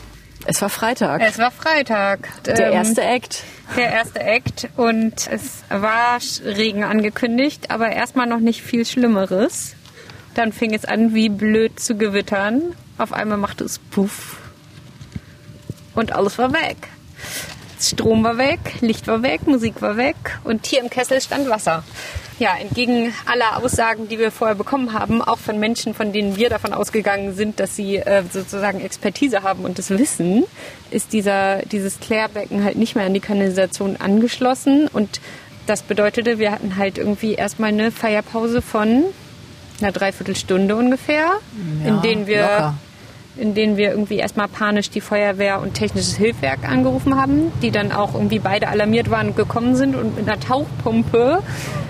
Es 0.48 0.62
war 0.62 0.68
Freitag. 0.68 1.20
Es 1.22 1.38
war 1.38 1.50
Freitag. 1.50 2.28
Der 2.44 2.68
ähm, 2.68 2.72
erste 2.72 3.02
Act. 3.02 3.42
Der 3.76 3.90
erste 3.90 4.20
Act 4.20 4.68
und 4.76 5.28
es 5.28 5.64
war 5.68 6.18
Regen 6.44 6.84
angekündigt, 6.84 7.70
aber 7.70 7.90
erstmal 7.90 8.26
noch 8.26 8.38
nicht 8.38 8.62
viel 8.62 8.86
Schlimmeres. 8.86 9.74
Dann 10.34 10.52
fing 10.52 10.72
es 10.72 10.84
an, 10.84 11.14
wie 11.14 11.28
blöd 11.28 11.80
zu 11.80 11.96
gewittern. 11.96 12.74
Auf 12.96 13.12
einmal 13.12 13.38
machte 13.38 13.64
es 13.64 13.78
Puff 13.78 14.36
und 15.94 16.12
alles 16.12 16.38
war 16.38 16.52
weg. 16.52 16.76
Strom 17.80 18.24
war 18.24 18.38
weg, 18.38 18.60
Licht 18.80 19.06
war 19.06 19.22
weg, 19.22 19.46
Musik 19.46 19.82
war 19.82 19.96
weg 19.96 20.16
und 20.44 20.66
hier 20.66 20.80
im 20.80 20.90
Kessel 20.90 21.20
stand 21.20 21.48
Wasser 21.48 21.84
ja, 22.38 22.54
entgegen 22.60 23.14
aller 23.24 23.56
Aussagen, 23.56 24.08
die 24.08 24.18
wir 24.18 24.30
vorher 24.30 24.56
bekommen 24.56 24.92
haben, 24.92 25.22
auch 25.22 25.38
von 25.38 25.58
Menschen, 25.58 25.94
von 25.94 26.12
denen 26.12 26.36
wir 26.36 26.50
davon 26.50 26.72
ausgegangen 26.72 27.34
sind, 27.34 27.60
dass 27.60 27.76
sie 27.76 27.96
äh, 27.96 28.22
sozusagen 28.30 28.80
Expertise 28.80 29.42
haben 29.42 29.64
und 29.64 29.78
das 29.78 29.90
wissen, 29.90 30.44
ist 30.90 31.12
dieser, 31.12 31.62
dieses 31.62 31.98
Klärbecken 32.00 32.62
halt 32.62 32.76
nicht 32.76 32.94
mehr 32.94 33.06
an 33.06 33.14
die 33.14 33.20
Kanalisation 33.20 33.96
angeschlossen. 33.96 34.88
Und 34.88 35.20
das 35.66 35.82
bedeutete, 35.82 36.38
wir 36.38 36.52
hatten 36.52 36.76
halt 36.76 36.98
irgendwie 36.98 37.34
erstmal 37.34 37.70
eine 37.70 37.90
Feierpause 37.90 38.60
von 38.60 39.04
einer 39.80 39.92
Dreiviertelstunde 39.92 40.76
ungefähr, 40.76 41.32
ja, 41.84 41.88
in 41.88 42.02
denen 42.02 42.26
wir 42.26 42.40
locker 42.42 42.74
in 43.38 43.54
denen 43.54 43.76
wir 43.76 43.90
irgendwie 43.90 44.16
erstmal 44.16 44.48
panisch 44.48 44.90
die 44.90 45.00
Feuerwehr 45.00 45.60
und 45.60 45.74
technisches 45.74 46.16
Hilfswerk 46.16 46.68
angerufen 46.68 47.16
haben, 47.16 47.52
die 47.62 47.70
dann 47.70 47.92
auch 47.92 48.14
irgendwie 48.14 48.38
beide 48.38 48.68
alarmiert 48.68 49.10
waren 49.10 49.28
und 49.28 49.36
gekommen 49.36 49.76
sind 49.76 49.94
und 49.94 50.16
mit 50.16 50.28
einer 50.28 50.40
Tauchpumpe 50.40 51.42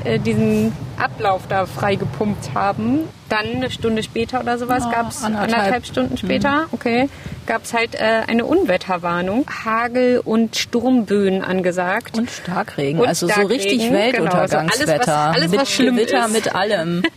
äh, 0.04 0.18
diesen 0.18 0.72
Ablauf 0.98 1.42
da 1.48 1.66
frei 1.66 1.94
gepumpt 1.96 2.54
haben. 2.54 3.00
Dann 3.28 3.46
eine 3.46 3.70
Stunde 3.70 4.02
später 4.02 4.40
oder 4.40 4.58
sowas 4.58 4.84
oh, 4.86 4.90
gab 4.90 5.10
es 5.10 5.22
anderthalb. 5.22 5.52
anderthalb. 5.52 5.86
Stunden 5.86 6.16
später, 6.16 6.62
mhm. 6.62 6.68
okay, 6.72 7.08
gab 7.46 7.64
es 7.64 7.74
halt 7.74 7.94
äh, 7.94 8.22
eine 8.26 8.44
Unwetterwarnung, 8.44 9.46
Hagel 9.64 10.20
und 10.24 10.56
Sturmböen 10.56 11.42
angesagt 11.42 12.16
und 12.16 12.30
Starkregen, 12.30 13.00
und 13.00 13.08
also 13.08 13.28
Starkregen, 13.28 13.48
so 13.48 13.54
richtig 13.54 13.92
Weltuntergangswetter, 13.92 15.04
genau, 15.04 15.12
also 15.12 15.36
alles, 15.36 15.52
was, 15.52 15.52
alles, 15.52 15.52
was 15.52 15.78
mit 15.78 15.88
Gewitter, 15.90 16.26
ist. 16.26 16.32
mit 16.32 16.54
allem. 16.54 17.02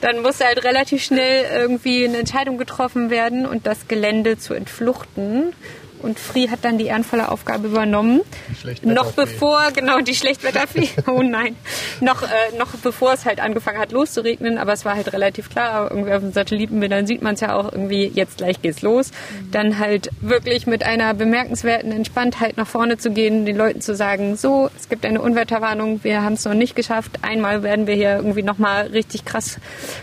dann 0.00 0.22
musste 0.22 0.44
halt 0.44 0.64
relativ 0.64 1.02
schnell 1.02 1.44
irgendwie 1.52 2.04
eine 2.04 2.18
Entscheidung 2.18 2.58
getroffen 2.58 3.10
werden 3.10 3.46
und 3.46 3.66
das 3.66 3.88
Gelände 3.88 4.38
zu 4.38 4.54
entfluchten. 4.54 5.52
Und 6.02 6.18
Free 6.18 6.48
hat 6.48 6.60
dann 6.62 6.78
die 6.78 6.86
ehrenvolle 6.86 7.30
Aufgabe 7.30 7.68
übernommen. 7.68 8.22
Noch 8.82 9.12
bevor, 9.12 9.70
genau, 9.74 10.00
die 10.00 10.14
Schlechtwetterfee, 10.14 10.88
oh 11.06 11.22
nein, 11.22 11.56
noch, 12.00 12.22
äh, 12.22 12.56
noch 12.58 12.68
bevor 12.82 13.12
es 13.12 13.24
halt 13.24 13.40
angefangen 13.40 13.78
hat 13.78 13.92
loszuregnen, 13.92 14.58
aber 14.58 14.72
es 14.72 14.84
war 14.84 14.94
halt 14.94 15.12
relativ 15.12 15.50
klar, 15.50 15.90
irgendwie 15.90 16.12
auf 16.12 16.20
den 16.20 16.32
Satellitenbildern 16.32 17.06
sieht 17.06 17.22
man 17.22 17.34
es 17.34 17.40
ja 17.40 17.54
auch 17.54 17.72
irgendwie, 17.72 18.06
jetzt 18.06 18.38
gleich 18.38 18.62
geht's 18.62 18.82
los. 18.82 19.10
Dann 19.50 19.78
halt 19.78 20.10
wirklich 20.20 20.66
mit 20.66 20.84
einer 20.84 21.14
bemerkenswerten 21.14 21.92
Entspanntheit 21.92 22.56
nach 22.56 22.66
vorne 22.66 22.98
zu 22.98 23.10
gehen, 23.10 23.46
den 23.46 23.56
Leuten 23.56 23.80
zu 23.80 23.94
sagen, 23.94 24.36
so, 24.36 24.70
es 24.78 24.88
gibt 24.88 25.04
eine 25.04 25.20
Unwetterwarnung, 25.20 26.02
wir 26.02 26.22
haben 26.22 26.34
es 26.34 26.44
noch 26.44 26.54
nicht 26.54 26.76
geschafft, 26.76 27.18
einmal 27.22 27.62
werden 27.62 27.86
wir 27.86 27.94
hier 27.94 28.16
irgendwie 28.16 28.42
nochmal 28.42 28.86
richtig 28.88 29.24
krass 29.24 29.58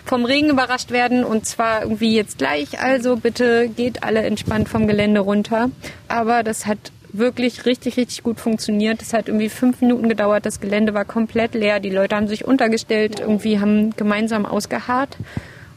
vom 0.06 0.26
Regen 0.26 0.50
überrascht 0.50 0.92
werden 0.92 1.24
und 1.24 1.46
zwar 1.46 1.84
irgendwie 1.84 2.16
jetzt 2.16 2.38
gleich, 2.38 2.80
also 2.80 3.16
bitte 3.16 3.70
geht 3.70 4.04
alle 4.04 4.22
entspannt 4.22 4.70
vom 4.70 4.88
Gelände 4.88 5.22
runter. 5.22 5.70
Aber 6.08 6.44
das 6.44 6.66
hat 6.66 6.92
wirklich 7.14 7.66
richtig, 7.66 7.98
richtig 7.98 8.24
gut 8.24 8.40
funktioniert. 8.40 9.02
Es 9.02 9.14
hat 9.14 9.28
irgendwie 9.28 9.50
fünf 9.50 9.82
Minuten 9.82 10.10
gedauert. 10.10 10.46
Das 10.46 10.60
Gelände 10.60 10.94
war 10.94 11.06
komplett 11.06 11.54
leer. 11.54 11.80
Die 11.80 11.92
Leute 11.92 12.16
haben 12.16 12.28
sich 12.28 12.46
untergestellt, 12.46 13.20
irgendwie 13.20 13.60
haben 13.60 13.96
gemeinsam 13.96 14.46
ausgeharrt. 14.46 15.18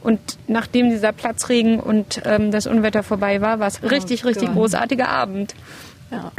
Und 0.00 0.20
nachdem 0.46 0.88
dieser 0.88 1.12
Platzregen 1.12 1.80
und 1.80 2.22
ähm, 2.25 2.50
das 2.50 2.66
Unwetter 2.66 3.02
vorbei 3.02 3.40
war, 3.40 3.58
war 3.58 3.66
es 3.66 3.82
richtig, 3.82 4.25
richtig 4.25 4.52
großartiger 4.52 5.08
Abend. 5.08 5.54
Ja. 6.10 6.32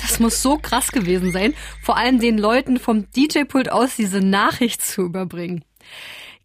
Das 0.00 0.18
muss 0.18 0.40
so 0.42 0.56
krass 0.56 0.90
gewesen 0.90 1.32
sein, 1.32 1.54
vor 1.82 1.98
allem 1.98 2.18
den 2.18 2.38
Leuten 2.38 2.78
vom 2.78 3.06
DJ-Pult 3.10 3.70
aus 3.70 3.96
diese 3.96 4.20
Nachricht 4.20 4.80
zu 4.80 5.02
überbringen. 5.02 5.64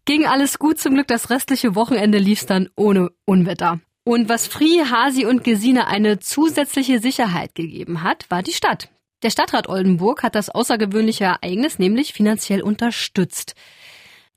Ging 0.04 0.26
alles 0.26 0.58
gut 0.58 0.78
zum 0.78 0.94
Glück, 0.94 1.08
das 1.08 1.30
restliche 1.30 1.74
Wochenende 1.74 2.18
lief's 2.18 2.46
dann 2.46 2.68
ohne 2.76 3.10
Unwetter. 3.24 3.80
Und 4.08 4.28
was 4.28 4.46
Frie, 4.46 4.84
Hasi 4.88 5.26
und 5.26 5.42
Gesine 5.42 5.88
eine 5.88 6.20
zusätzliche 6.20 7.00
Sicherheit 7.00 7.56
gegeben 7.56 8.04
hat, 8.04 8.24
war 8.28 8.44
die 8.44 8.52
Stadt. 8.52 8.88
Der 9.24 9.30
Stadtrat 9.30 9.68
Oldenburg 9.68 10.22
hat 10.22 10.36
das 10.36 10.48
außergewöhnliche 10.48 11.24
Ereignis 11.24 11.80
nämlich 11.80 12.12
finanziell 12.12 12.62
unterstützt. 12.62 13.56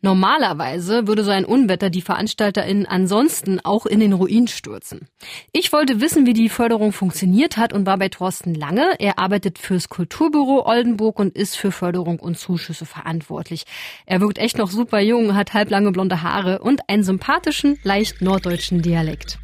Normalerweise 0.01 1.05
würde 1.05 1.23
so 1.23 1.29
ein 1.29 1.45
Unwetter 1.45 1.91
die 1.91 2.01
VeranstalterInnen 2.01 2.87
ansonsten 2.87 3.59
auch 3.59 3.85
in 3.85 3.99
den 3.99 4.13
Ruin 4.13 4.47
stürzen. 4.47 5.07
Ich 5.51 5.71
wollte 5.71 6.01
wissen, 6.01 6.25
wie 6.25 6.33
die 6.33 6.49
Förderung 6.49 6.91
funktioniert 6.91 7.57
hat 7.57 7.71
und 7.71 7.85
war 7.85 7.99
bei 7.99 8.09
Thorsten 8.09 8.55
Lange. 8.55 8.95
Er 8.97 9.19
arbeitet 9.19 9.59
fürs 9.59 9.87
Kulturbüro 9.87 10.65
Oldenburg 10.65 11.19
und 11.19 11.35
ist 11.35 11.55
für 11.55 11.71
Förderung 11.71 12.19
und 12.19 12.39
Zuschüsse 12.39 12.87
verantwortlich. 12.87 13.65
Er 14.07 14.19
wirkt 14.19 14.39
echt 14.39 14.57
noch 14.57 14.71
super 14.71 14.99
jung, 14.99 15.35
hat 15.35 15.53
halblange 15.53 15.91
blonde 15.91 16.23
Haare 16.23 16.57
und 16.57 16.89
einen 16.89 17.03
sympathischen, 17.03 17.77
leicht 17.83 18.23
norddeutschen 18.23 18.81
Dialekt. 18.81 19.37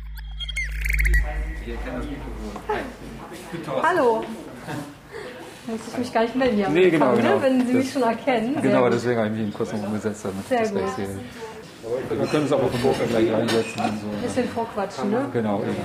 Hallo. 3.84 4.24
Muss 5.68 5.80
ich 5.92 5.98
mich 5.98 6.14
gar 6.14 6.22
nicht 6.24 6.36
melden 6.36 6.56
hier 6.58 6.70
Nee, 6.70 6.90
genau, 6.92 7.14
Empfang, 7.14 7.24
genau. 7.24 7.36
Ne? 7.38 7.42
Wenn 7.42 7.60
Sie 7.62 7.74
Das- 7.74 7.84
mich 7.84 7.92
schon 7.94 8.04
erkennen. 8.04 8.54
Sehr 8.54 8.62
Genau, 8.62 8.84
gut. 8.84 8.94
deswegen 8.94 9.18
habe 9.18 9.28
ich 9.28 9.34
mich 9.34 9.42
eben 9.42 9.54
kurz 9.54 9.74
noch 9.74 9.84
umgesetzt, 9.84 10.26
damit 10.26 10.48
Sehr 10.48 10.58
ich 10.58 10.64
das 10.64 10.72
gleich 10.72 10.86
gut. 10.86 10.96
sehe. 10.96 11.20
Wir 12.20 12.28
können 12.28 12.44
uns 12.44 12.52
aber 12.52 12.68
vom 12.68 12.82
Burger 12.82 13.06
gleich 13.10 13.32
reinsetzen 13.34 13.82
und 13.82 14.00
so. 14.02 14.08
Bisschen 14.28 14.50
vorquatschen, 14.50 15.10
ne? 15.12 15.26
Genau, 15.34 15.62
eben. 15.62 15.76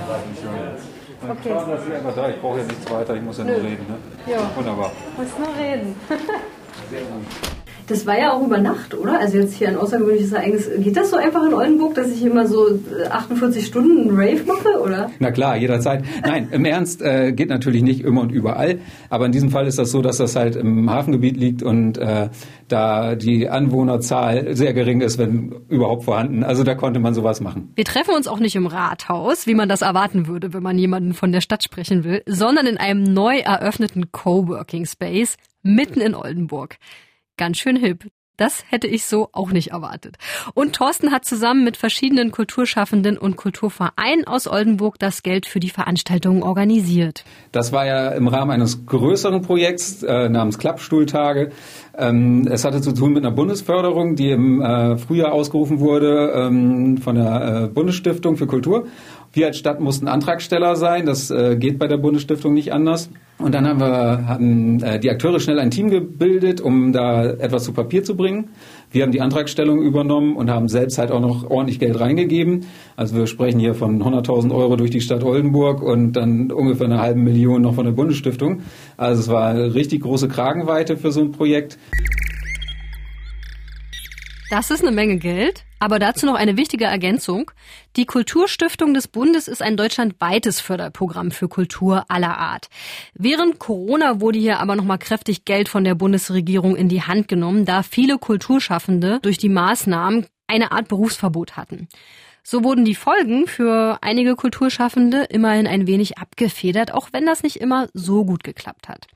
Ja. 1.23 1.31
Okay. 1.31 1.51
Einfach 1.51 2.15
da, 2.15 2.29
ich 2.29 2.41
brauche 2.41 2.59
ja 2.59 2.63
nichts 2.63 2.89
weiter, 2.91 3.15
ich 3.15 3.21
muss 3.21 3.37
ja 3.37 3.43
nur 3.43 3.55
reden. 3.57 3.85
Ne? 3.87 4.31
Ja. 4.33 4.39
Wunderbar. 4.55 4.91
Muss 5.17 5.27
nur 5.37 5.55
reden. 5.55 5.95
Das 7.91 8.05
war 8.05 8.17
ja 8.17 8.31
auch 8.31 8.41
über 8.41 8.57
Nacht, 8.57 8.93
oder? 8.93 9.19
Also 9.19 9.37
jetzt 9.37 9.53
hier 9.55 9.67
ein 9.67 9.75
außergewöhnliches 9.75 10.31
Ereignis. 10.31 10.69
Geht 10.77 10.95
das 10.95 11.09
so 11.09 11.17
einfach 11.17 11.45
in 11.45 11.53
Oldenburg, 11.53 11.93
dass 11.93 12.09
ich 12.09 12.23
immer 12.23 12.47
so 12.47 12.69
äh, 12.69 13.07
48 13.09 13.65
Stunden 13.65 14.07
einen 14.07 14.17
Rave 14.17 14.45
mache, 14.47 14.81
oder? 14.81 15.11
Na 15.19 15.29
klar, 15.29 15.57
jederzeit. 15.57 16.05
Nein, 16.25 16.47
im 16.51 16.63
Ernst 16.63 17.01
äh, 17.01 17.33
geht 17.33 17.49
natürlich 17.49 17.83
nicht 17.83 17.99
immer 17.99 18.21
und 18.21 18.31
überall. 18.31 18.79
Aber 19.09 19.25
in 19.25 19.33
diesem 19.33 19.49
Fall 19.49 19.67
ist 19.67 19.77
das 19.77 19.91
so, 19.91 20.01
dass 20.01 20.17
das 20.17 20.37
halt 20.37 20.55
im 20.55 20.89
Hafengebiet 20.89 21.35
liegt 21.35 21.63
und 21.63 21.97
äh, 21.97 22.29
da 22.69 23.15
die 23.15 23.49
Anwohnerzahl 23.49 24.55
sehr 24.55 24.73
gering 24.73 25.01
ist, 25.01 25.17
wenn 25.17 25.53
überhaupt 25.67 26.05
vorhanden. 26.05 26.45
Also 26.45 26.63
da 26.63 26.75
konnte 26.75 27.01
man 27.01 27.13
sowas 27.13 27.41
machen. 27.41 27.73
Wir 27.75 27.83
treffen 27.83 28.15
uns 28.15 28.29
auch 28.29 28.39
nicht 28.39 28.55
im 28.55 28.67
Rathaus, 28.67 29.47
wie 29.47 29.53
man 29.53 29.67
das 29.67 29.81
erwarten 29.81 30.27
würde, 30.27 30.53
wenn 30.53 30.63
man 30.63 30.77
jemanden 30.77 31.13
von 31.13 31.33
der 31.33 31.41
Stadt 31.41 31.61
sprechen 31.61 32.05
will, 32.05 32.23
sondern 32.25 32.67
in 32.67 32.77
einem 32.77 33.03
neu 33.03 33.39
eröffneten 33.39 34.13
Coworking 34.13 34.85
Space 34.85 35.35
mitten 35.61 35.99
in 35.99 36.15
Oldenburg. 36.15 36.77
Ganz 37.41 37.57
schön 37.57 37.75
hip. 37.75 38.05
Das 38.37 38.65
hätte 38.69 38.85
ich 38.85 39.05
so 39.05 39.29
auch 39.31 39.51
nicht 39.51 39.71
erwartet. 39.71 40.17
Und 40.53 40.73
Thorsten 40.73 41.11
hat 41.11 41.25
zusammen 41.25 41.63
mit 41.63 41.75
verschiedenen 41.75 42.29
Kulturschaffenden 42.29 43.17
und 43.17 43.35
Kulturvereinen 43.35 44.27
aus 44.27 44.47
Oldenburg 44.47 44.99
das 44.99 45.23
Geld 45.23 45.47
für 45.47 45.59
die 45.59 45.71
Veranstaltung 45.71 46.43
organisiert. 46.43 47.23
Das 47.51 47.71
war 47.71 47.87
ja 47.87 48.09
im 48.09 48.27
Rahmen 48.27 48.51
eines 48.51 48.85
größeren 48.85 49.41
Projekts 49.41 50.03
äh, 50.03 50.29
namens 50.29 50.59
Klappstuhltage. 50.59 51.49
Ähm, 51.97 52.47
es 52.47 52.63
hatte 52.63 52.79
zu 52.81 52.91
tun 52.91 53.13
mit 53.13 53.25
einer 53.25 53.33
Bundesförderung, 53.33 54.15
die 54.15 54.29
im 54.29 54.61
äh, 54.61 54.99
Frühjahr 54.99 55.31
ausgerufen 55.31 55.79
wurde 55.79 56.31
ähm, 56.35 56.97
von 56.97 57.15
der 57.15 57.63
äh, 57.63 57.67
Bundesstiftung 57.69 58.37
für 58.37 58.45
Kultur. 58.45 58.85
Wir 59.33 59.47
als 59.47 59.57
Stadt 59.57 59.79
mussten 59.79 60.07
Antragsteller 60.07 60.75
sein. 60.75 61.07
Das 61.07 61.31
äh, 61.31 61.55
geht 61.57 61.79
bei 61.79 61.87
der 61.87 61.97
Bundesstiftung 61.97 62.53
nicht 62.53 62.71
anders. 62.71 63.09
Und 63.41 63.53
dann 63.55 63.67
haben 63.67 63.79
wir 63.79 64.27
hatten 64.27 64.81
äh, 64.83 64.99
die 64.99 65.09
Akteure 65.09 65.39
schnell 65.39 65.59
ein 65.59 65.71
Team 65.71 65.89
gebildet, 65.89 66.61
um 66.61 66.91
da 66.93 67.25
etwas 67.25 67.63
zu 67.63 67.73
Papier 67.73 68.03
zu 68.03 68.15
bringen. 68.15 68.49
Wir 68.91 69.03
haben 69.03 69.11
die 69.11 69.21
Antragstellung 69.21 69.81
übernommen 69.81 70.35
und 70.35 70.49
haben 70.49 70.67
selbst 70.67 70.97
halt 70.97 71.11
auch 71.11 71.21
noch 71.21 71.49
ordentlich 71.49 71.79
Geld 71.79 71.99
reingegeben. 71.99 72.65
Also 72.95 73.15
wir 73.15 73.25
sprechen 73.25 73.59
hier 73.59 73.73
von 73.73 74.01
100.000 74.01 74.53
Euro 74.53 74.75
durch 74.75 74.91
die 74.91 75.01
Stadt 75.01 75.23
Oldenburg 75.23 75.81
und 75.81 76.13
dann 76.13 76.51
ungefähr 76.51 76.87
eine 76.87 76.99
halbe 76.99 77.19
Million 77.19 77.61
noch 77.61 77.75
von 77.75 77.85
der 77.85 77.93
Bundesstiftung. 77.93 78.61
Also 78.97 79.21
es 79.21 79.27
war 79.29 79.47
eine 79.47 79.73
richtig 79.73 80.01
große 80.01 80.27
Kragenweite 80.27 80.97
für 80.97 81.11
so 81.11 81.21
ein 81.21 81.31
Projekt. 81.31 81.77
Das 84.51 84.69
ist 84.69 84.81
eine 84.81 84.91
Menge 84.91 85.15
Geld, 85.15 85.63
aber 85.79 85.97
dazu 85.97 86.25
noch 86.25 86.35
eine 86.35 86.57
wichtige 86.57 86.83
Ergänzung. 86.83 87.51
Die 87.95 88.05
Kulturstiftung 88.05 88.93
des 88.93 89.07
Bundes 89.07 89.47
ist 89.47 89.61
ein 89.61 89.77
deutschlandweites 89.77 90.59
Förderprogramm 90.59 91.31
für 91.31 91.47
Kultur 91.47 92.03
aller 92.09 92.37
Art. 92.37 92.67
Während 93.13 93.59
Corona 93.59 94.19
wurde 94.19 94.39
hier 94.39 94.59
aber 94.59 94.75
nochmal 94.75 94.97
kräftig 94.97 95.45
Geld 95.45 95.69
von 95.69 95.85
der 95.85 95.95
Bundesregierung 95.95 96.75
in 96.75 96.89
die 96.89 97.01
Hand 97.01 97.29
genommen, 97.29 97.63
da 97.63 97.81
viele 97.81 98.17
Kulturschaffende 98.17 99.19
durch 99.21 99.37
die 99.37 99.47
Maßnahmen 99.47 100.25
eine 100.47 100.73
Art 100.73 100.89
Berufsverbot 100.89 101.55
hatten. 101.55 101.87
So 102.43 102.63
wurden 102.63 102.85
die 102.85 102.95
Folgen 102.95 103.47
für 103.47 103.99
einige 104.01 104.35
Kulturschaffende 104.35 105.25
immerhin 105.25 105.67
ein 105.67 105.85
wenig 105.85 106.17
abgefedert, 106.17 106.91
auch 106.91 107.09
wenn 107.11 107.25
das 107.25 107.43
nicht 107.43 107.57
immer 107.57 107.87
so 107.93 108.25
gut 108.25 108.43
geklappt 108.43 108.89
hat. 108.89 109.07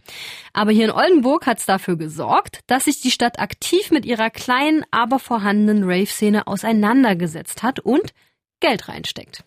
Aber 0.54 0.72
hier 0.72 0.86
in 0.86 0.92
Oldenburg 0.92 1.48
hat 1.48 1.60
es 1.60 1.66
dafür 1.66 1.98
gesorgt, 1.98 2.60
dass 2.68 2.86
sich 2.86 3.02
die 3.02 3.12
Stadt 3.12 3.40
aktiv 3.40 3.90
mit 3.90 4.06
ihrer 4.06 4.30
kleinen, 4.30 4.84
aber 4.92 5.20
vorhandenen 5.20 5.84
Rave-Szene 5.84 6.46
auseinandergesetzt 6.46 7.64
hat 7.64 7.80
und 7.80 8.14
Geld 8.60 8.88
reinsteckt. 8.88 9.44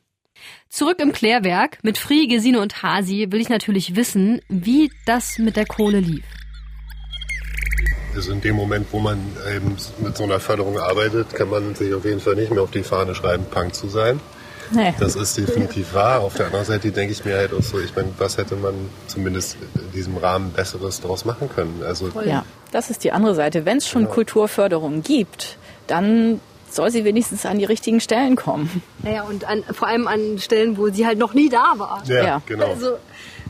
Zurück 0.69 1.01
im 1.01 1.13
Klärwerk 1.13 1.79
mit 1.83 1.99
Frie, 1.99 2.29
Gesine 2.29 2.61
und 2.61 2.83
Hasi 2.83 3.27
will 3.31 3.41
ich 3.41 3.49
natürlich 3.49 3.97
wissen, 3.97 4.41
wie 4.49 4.91
das 5.07 5.39
mit 5.39 5.57
der 5.57 5.67
Kohle 5.67 6.01
lief. 6.01 6.25
Also 8.15 8.33
in 8.33 8.41
dem 8.41 8.57
Moment, 8.57 8.87
wo 8.93 8.99
man 8.99 9.19
eben 9.55 9.77
mit 9.99 10.17
so 10.17 10.25
einer 10.25 10.41
Förderung 10.41 10.79
arbeitet, 10.79 11.35
kann 11.35 11.51
man 11.51 11.75
sich 11.75 11.93
auf 11.95 12.05
jeden 12.05 12.21
Fall 12.21 12.35
nicht 12.35 12.51
mehr 12.51 12.63
auf 12.63 12.71
die 12.71 12.83
Fahne 12.83 13.15
schreiben, 13.15 13.45
Punk 13.51 13.75
zu 13.75 13.89
sein. 13.89 14.21
Nee. 14.71 14.93
Das 14.99 15.17
ist 15.17 15.37
definitiv 15.39 15.95
wahr. 15.95 16.21
Auf 16.21 16.35
der 16.35 16.47
anderen 16.47 16.65
Seite 16.65 16.91
denke 16.91 17.13
ich 17.13 17.25
mir 17.25 17.37
halt 17.37 17.55
auch 17.55 17.63
so, 17.63 17.79
ich 17.81 17.95
meine, 17.97 18.09
was 18.19 18.37
hätte 18.37 18.55
man 18.57 18.75
zumindest 19.07 19.57
in 19.77 19.93
diesem 19.93 20.17
Rahmen 20.19 20.51
Besseres 20.53 21.01
daraus 21.01 21.25
machen 21.25 21.49
können? 21.49 21.83
Also 21.87 22.11
Ja, 22.25 22.45
das 22.71 22.91
ist 22.91 23.03
die 23.05 23.13
andere 23.13 23.35
Seite. 23.35 23.65
Wenn 23.65 23.79
es 23.79 23.89
schon 23.89 24.09
Kulturförderung 24.09 25.03
gibt, 25.03 25.57
dann 25.87 26.41
soll 26.71 26.91
sie 26.91 27.05
wenigstens 27.05 27.47
an 27.47 27.59
die 27.59 27.65
richtigen 27.65 27.99
Stellen 28.01 28.37
kommen. 28.37 28.83
Naja, 29.03 29.23
und 29.23 29.45
an, 29.49 29.65
vor 29.73 29.89
allem 29.89 30.07
an 30.07 30.39
Stellen, 30.39 30.77
wo 30.77 30.89
sie 30.91 31.07
halt 31.07 31.19
noch 31.19 31.33
nie 31.33 31.49
da 31.49 31.75
war. 31.79 32.03
ja, 32.07 32.23
Ja. 32.25 32.43
genau. 32.45 32.67
Also, 32.73 32.99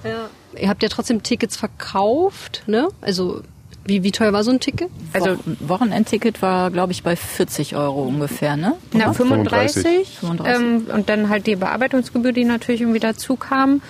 ja. 0.04 0.28
Ihr 0.56 0.68
habt 0.68 0.82
ja 0.84 0.88
trotzdem 0.88 1.22
Tickets 1.24 1.56
verkauft, 1.56 2.62
ne? 2.66 2.88
Also, 3.00 3.42
wie, 3.88 4.02
wie 4.02 4.12
teuer 4.12 4.32
war 4.32 4.44
so 4.44 4.50
ein 4.50 4.60
Ticket? 4.60 4.90
Also 5.12 5.30
ein 5.30 5.56
Wochenendticket 5.60 6.42
war, 6.42 6.70
glaube 6.70 6.92
ich, 6.92 7.02
bei 7.02 7.16
40 7.16 7.74
Euro 7.74 8.02
ungefähr, 8.02 8.56
ne? 8.56 8.74
Na, 8.92 9.12
35. 9.12 10.18
35. 10.20 10.54
Ähm, 10.54 10.86
und 10.94 11.08
dann 11.08 11.28
halt 11.28 11.46
die 11.46 11.56
Bearbeitungsgebühr, 11.56 12.32
die 12.32 12.44
natürlich 12.44 12.82
irgendwie 12.82 13.00
dazu 13.00 13.36
kam. 13.36 13.80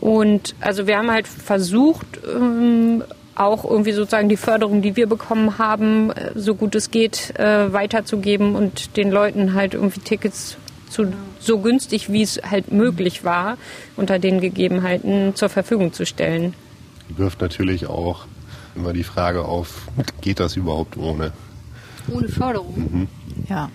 Und 0.00 0.54
also 0.60 0.86
wir 0.86 0.96
haben 0.96 1.10
halt 1.10 1.28
versucht, 1.28 2.06
ähm, 2.26 3.04
auch 3.34 3.64
irgendwie 3.64 3.92
sozusagen 3.92 4.28
die 4.28 4.36
Förderung, 4.36 4.82
die 4.82 4.96
wir 4.96 5.06
bekommen 5.06 5.58
haben, 5.58 6.10
äh, 6.10 6.32
so 6.34 6.54
gut 6.54 6.74
es 6.74 6.90
geht, 6.90 7.38
äh, 7.38 7.72
weiterzugeben 7.72 8.56
und 8.56 8.96
den 8.96 9.10
Leuten 9.10 9.54
halt 9.54 9.74
irgendwie 9.74 10.00
Tickets 10.00 10.56
zu 10.88 11.12
so 11.38 11.58
günstig, 11.58 12.10
wie 12.10 12.22
es 12.22 12.40
halt 12.42 12.72
möglich 12.72 13.24
war, 13.24 13.58
unter 13.96 14.18
den 14.18 14.40
Gegebenheiten 14.40 15.34
zur 15.34 15.48
Verfügung 15.48 15.92
zu 15.92 16.06
stellen. 16.06 16.54
Wirft 17.08 17.40
natürlich 17.40 17.86
auch 17.86 18.26
immer 18.78 18.92
die 18.92 19.04
Frage 19.04 19.44
auf, 19.44 19.88
geht 20.20 20.40
das 20.40 20.56
überhaupt 20.56 20.96
ohne? 20.96 21.32
Ohne 22.10 22.28
Förderung. 22.28 23.08
Ja, 23.48 23.70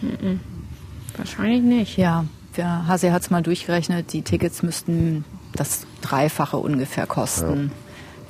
Wahrscheinlich 1.18 1.62
nicht. 1.62 1.98
ja. 1.98 2.26
Ja, 2.56 2.86
Hase 2.88 3.12
hat 3.12 3.24
es 3.24 3.32
mal 3.32 3.42
durchgerechnet, 3.42 4.14
die 4.14 4.22
Tickets 4.22 4.62
müssten 4.62 5.26
das 5.56 5.88
Dreifache 6.02 6.58
ungefähr 6.58 7.08
kosten. 7.08 7.72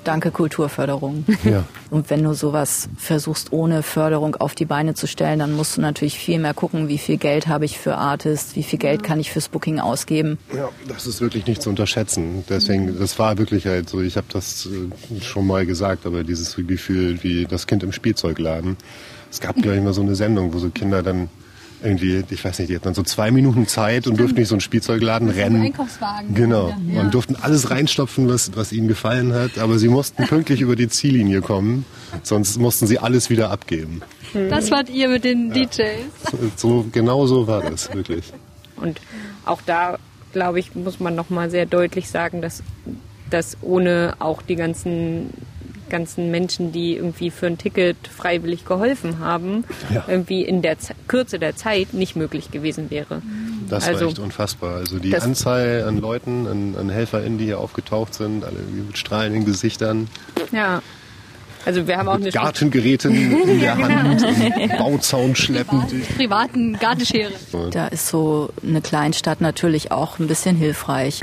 Danke 0.04 0.32
Kulturförderung. 0.32 1.26
Ja. 1.44 1.66
Und 1.90 2.10
wenn 2.10 2.24
du 2.24 2.34
sowas 2.34 2.90
versuchst, 2.98 3.52
ohne 3.52 3.84
Förderung 3.84 4.36
auf 4.36 4.56
die 4.56 4.66
Beine 4.66 4.94
zu 4.94 5.08
stellen, 5.08 5.40
dann 5.40 5.54
musst 5.54 5.78
du 5.78 5.82
natürlich 5.82 6.18
viel 6.18 6.40
mehr 6.40 6.54
gucken, 6.54 6.88
wie 6.88 6.98
viel 6.98 7.18
Geld 7.18 7.48
habe 7.48 7.66
ich 7.66 7.78
für 7.78 7.96
Artists, 7.96 8.56
wie 8.56 8.64
viel 8.64 8.80
Geld 8.80 9.04
kann 9.04 9.20
ich 9.20 9.32
fürs 9.32 9.50
Booking 9.50 9.80
ausgeben. 9.80 10.38
Ja, 10.56 10.70
das 10.88 11.06
ist 11.06 11.22
wirklich 11.22 11.46
nicht 11.48 11.62
zu 11.62 11.70
unterschätzen. 11.70 12.44
Deswegen, 12.50 12.98
das 12.98 13.20
war 13.20 13.38
wirklich 13.38 13.66
halt 13.66 13.90
so, 13.90 14.02
ich 14.02 14.18
habe 14.18 14.28
das 14.32 14.68
äh, 14.68 15.22
schon 15.22 15.48
mal 15.48 15.66
gesagt, 15.66 16.06
aber 16.06 16.24
dieses 16.24 16.56
Gefühl 16.56 17.22
wie 17.24 17.46
das 17.46 17.68
Kind 17.68 17.84
im 17.84 17.92
Spielzeugladen. 17.92 18.78
Es 19.30 19.40
gab, 19.40 19.56
glaube 19.56 19.78
ich, 19.78 19.84
mal 19.84 19.94
so 19.94 20.02
eine 20.02 20.16
Sendung, 20.16 20.54
wo 20.54 20.60
so 20.60 20.70
Kinder 20.70 21.02
dann 21.02 21.30
irgendwie, 21.84 22.24
ich 22.30 22.44
weiß 22.44 22.60
nicht, 22.60 22.70
die 22.70 22.76
hatten 22.76 22.86
dann 22.86 22.94
so 22.94 23.04
zwei 23.04 23.32
Minuten 23.32 23.68
Zeit 23.68 24.08
und 24.08 24.20
durften 24.20 24.38
durch 24.38 24.48
so 24.48 24.56
einen 24.56 24.62
Spielzeugladen 24.62 25.30
rennen. 25.30 25.62
Einkaufswagen. 25.62 26.34
Genau. 26.34 26.74
Und 27.00 27.14
durften 27.14 27.36
alles 27.36 27.70
reinstopfen, 27.70 28.30
was, 28.30 28.56
was 28.56 28.72
ihnen 28.72 28.88
gefallen 28.88 29.34
hat. 29.34 29.58
Aber 29.58 29.78
sie 29.78 29.90
mussten 29.90 30.24
pünktlich 30.28 30.62
über 30.62 30.76
die 30.76 30.88
Ziellinie 30.88 31.42
kommen, 31.42 31.86
sonst 32.24 32.58
mussten 32.60 32.88
sie 32.88 33.00
alles 33.00 33.30
wieder 33.30 33.52
abgeben. 33.52 34.02
Das 34.50 34.72
wart 34.72 34.90
ihr 34.90 35.10
mit 35.10 35.24
den 35.24 35.52
DJs. 35.52 35.78
So, 36.32 36.38
so 36.56 36.86
genau 36.92 37.28
so 37.28 37.48
war 37.48 37.62
das, 37.62 37.94
wirklich. 37.94 38.26
Und 38.78 39.00
auch 39.46 39.62
da, 39.66 39.98
glaube 40.32 40.60
ich, 40.60 40.74
muss 40.76 41.00
man 41.00 41.16
nochmal 41.16 41.52
sehr 41.52 41.66
deutlich 41.66 42.10
sagen, 42.10 42.42
dass, 42.42 42.64
dass 43.30 43.58
ohne 43.62 44.16
auch 44.20 44.42
die 44.42 44.56
ganzen 44.56 45.30
ganzen 45.94 46.32
Menschen, 46.32 46.72
die 46.74 46.96
irgendwie 46.98 47.30
für 47.32 47.46
ein 47.48 47.58
Ticket 47.58 47.96
freiwillig 48.08 48.66
geholfen 48.66 49.20
haben, 49.20 49.64
Ja. 49.94 50.04
irgendwie 50.08 50.42
in 50.42 50.62
der 50.62 50.80
Ze 50.80 50.96
Kürze 51.08 51.38
der 51.40 51.56
Zeit 51.56 51.94
nicht 51.94 52.16
möglich 52.16 52.50
gewesen 52.52 52.90
wäre. 52.90 53.22
Das 53.70 53.88
Also- 53.88 54.02
war 54.02 54.08
echt 54.10 54.20
unfassbar. 54.20 54.76
Also 54.78 54.98
die 55.00 55.16
Anzahl 55.16 55.86
an 55.88 56.00
Leuten, 56.02 56.48
an, 56.48 56.76
an 56.78 56.90
HelferInnen, 56.90 57.38
die 57.38 57.46
hier 57.46 57.60
aufgetaucht 57.60 58.14
sind, 58.16 58.44
alle 58.44 58.58
irgendwie 58.58 58.82
mit 58.88 58.98
strahlenden 58.98 59.46
Gesichtern, 59.46 60.08
Ja. 60.52 60.82
Also 61.66 61.88
wir 61.88 61.98
haben 61.98 62.10
auch 62.10 62.16
eine 62.16 62.26
mit 62.26 62.34
Gartengeräten 62.34 63.16
in 63.16 63.60
der 63.62 63.78
Hand, 63.78 64.22
und 64.22 64.78
Bauzaun 64.78 65.34
schleppend. 65.34 65.94
Privaten 66.18 66.78
Gartenschere. 66.78 67.32
Da 67.72 67.88
ist 67.88 68.08
so 68.10 68.50
eine 68.62 68.82
Kleinstadt 68.82 69.40
natürlich 69.40 69.90
auch 69.92 70.20
ein 70.20 70.28
bisschen 70.28 70.58
hilfreich. 70.58 71.22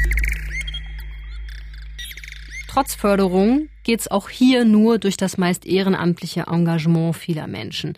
Trotz 2.69 2.95
Förderung 2.95 3.69
geht's 3.85 4.09
auch 4.09 4.29
hier 4.29 4.65
nur 4.65 4.99
durch 4.99 5.17
das 5.17 5.39
meist 5.39 5.67
ehrenamtliche 5.67 6.47
Engagement 6.49 7.17
vieler 7.17 7.47
Menschen. 7.47 7.97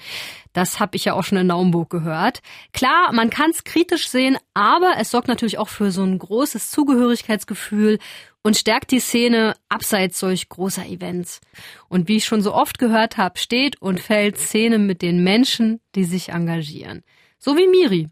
Das 0.52 0.80
habe 0.80 0.96
ich 0.96 1.04
ja 1.04 1.14
auch 1.14 1.24
schon 1.24 1.38
in 1.38 1.46
Naumburg 1.46 1.90
gehört. 1.90 2.42
Klar, 2.72 3.12
man 3.12 3.30
kann's 3.30 3.64
kritisch 3.64 4.08
sehen, 4.08 4.36
aber 4.54 4.94
es 4.98 5.10
sorgt 5.10 5.28
natürlich 5.28 5.58
auch 5.58 5.68
für 5.68 5.90
so 5.90 6.02
ein 6.02 6.18
großes 6.18 6.70
Zugehörigkeitsgefühl 6.70 7.98
und 8.42 8.56
stärkt 8.56 8.90
die 8.90 9.00
Szene 9.00 9.54
abseits 9.68 10.18
solch 10.18 10.48
großer 10.48 10.86
Events. 10.86 11.40
Und 11.88 12.08
wie 12.08 12.16
ich 12.16 12.24
schon 12.24 12.42
so 12.42 12.54
oft 12.54 12.78
gehört 12.78 13.16
habe, 13.16 13.38
steht 13.38 13.80
und 13.80 14.00
fällt 14.00 14.38
Szene 14.38 14.78
mit 14.78 15.00
den 15.00 15.22
Menschen, 15.22 15.80
die 15.94 16.04
sich 16.04 16.30
engagieren. 16.30 17.02
So 17.38 17.56
wie 17.56 17.68
Miri. 17.68 18.08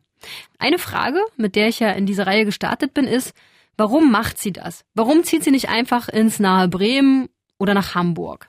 Eine 0.59 0.79
Frage, 0.79 1.21
mit 1.37 1.57
der 1.57 1.69
ich 1.69 1.81
ja 1.81 1.91
in 1.93 2.07
diese 2.07 2.27
Reihe 2.27 2.45
gestartet 2.45 2.95
bin, 2.95 3.07
ist, 3.07 3.35
Warum 3.81 4.11
macht 4.11 4.37
sie 4.37 4.53
das? 4.53 4.85
Warum 4.93 5.25
zieht 5.25 5.43
sie 5.43 5.51
nicht 5.51 5.71
einfach 5.71 6.11
ins 6.11 6.39
nahe 6.39 6.69
Bremen 6.69 7.31
oder 7.61 7.75
nach 7.75 7.95
Hamburg? 7.95 8.49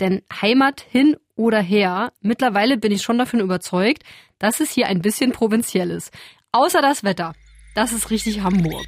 Denn 0.00 0.22
Heimat 0.42 0.80
hin 0.80 1.16
oder 1.36 1.60
her, 1.60 2.12
mittlerweile 2.20 2.76
bin 2.76 2.90
ich 2.90 3.02
schon 3.02 3.18
davon 3.18 3.40
überzeugt, 3.40 4.02
dass 4.38 4.60
es 4.60 4.70
hier 4.70 4.88
ein 4.88 5.00
bisschen 5.00 5.30
provinziell 5.32 5.90
ist. 5.90 6.12
Außer 6.50 6.82
das 6.82 7.04
Wetter. 7.04 7.34
Das 7.74 7.92
ist 7.92 8.10
richtig 8.10 8.42
Hamburg. 8.42 8.86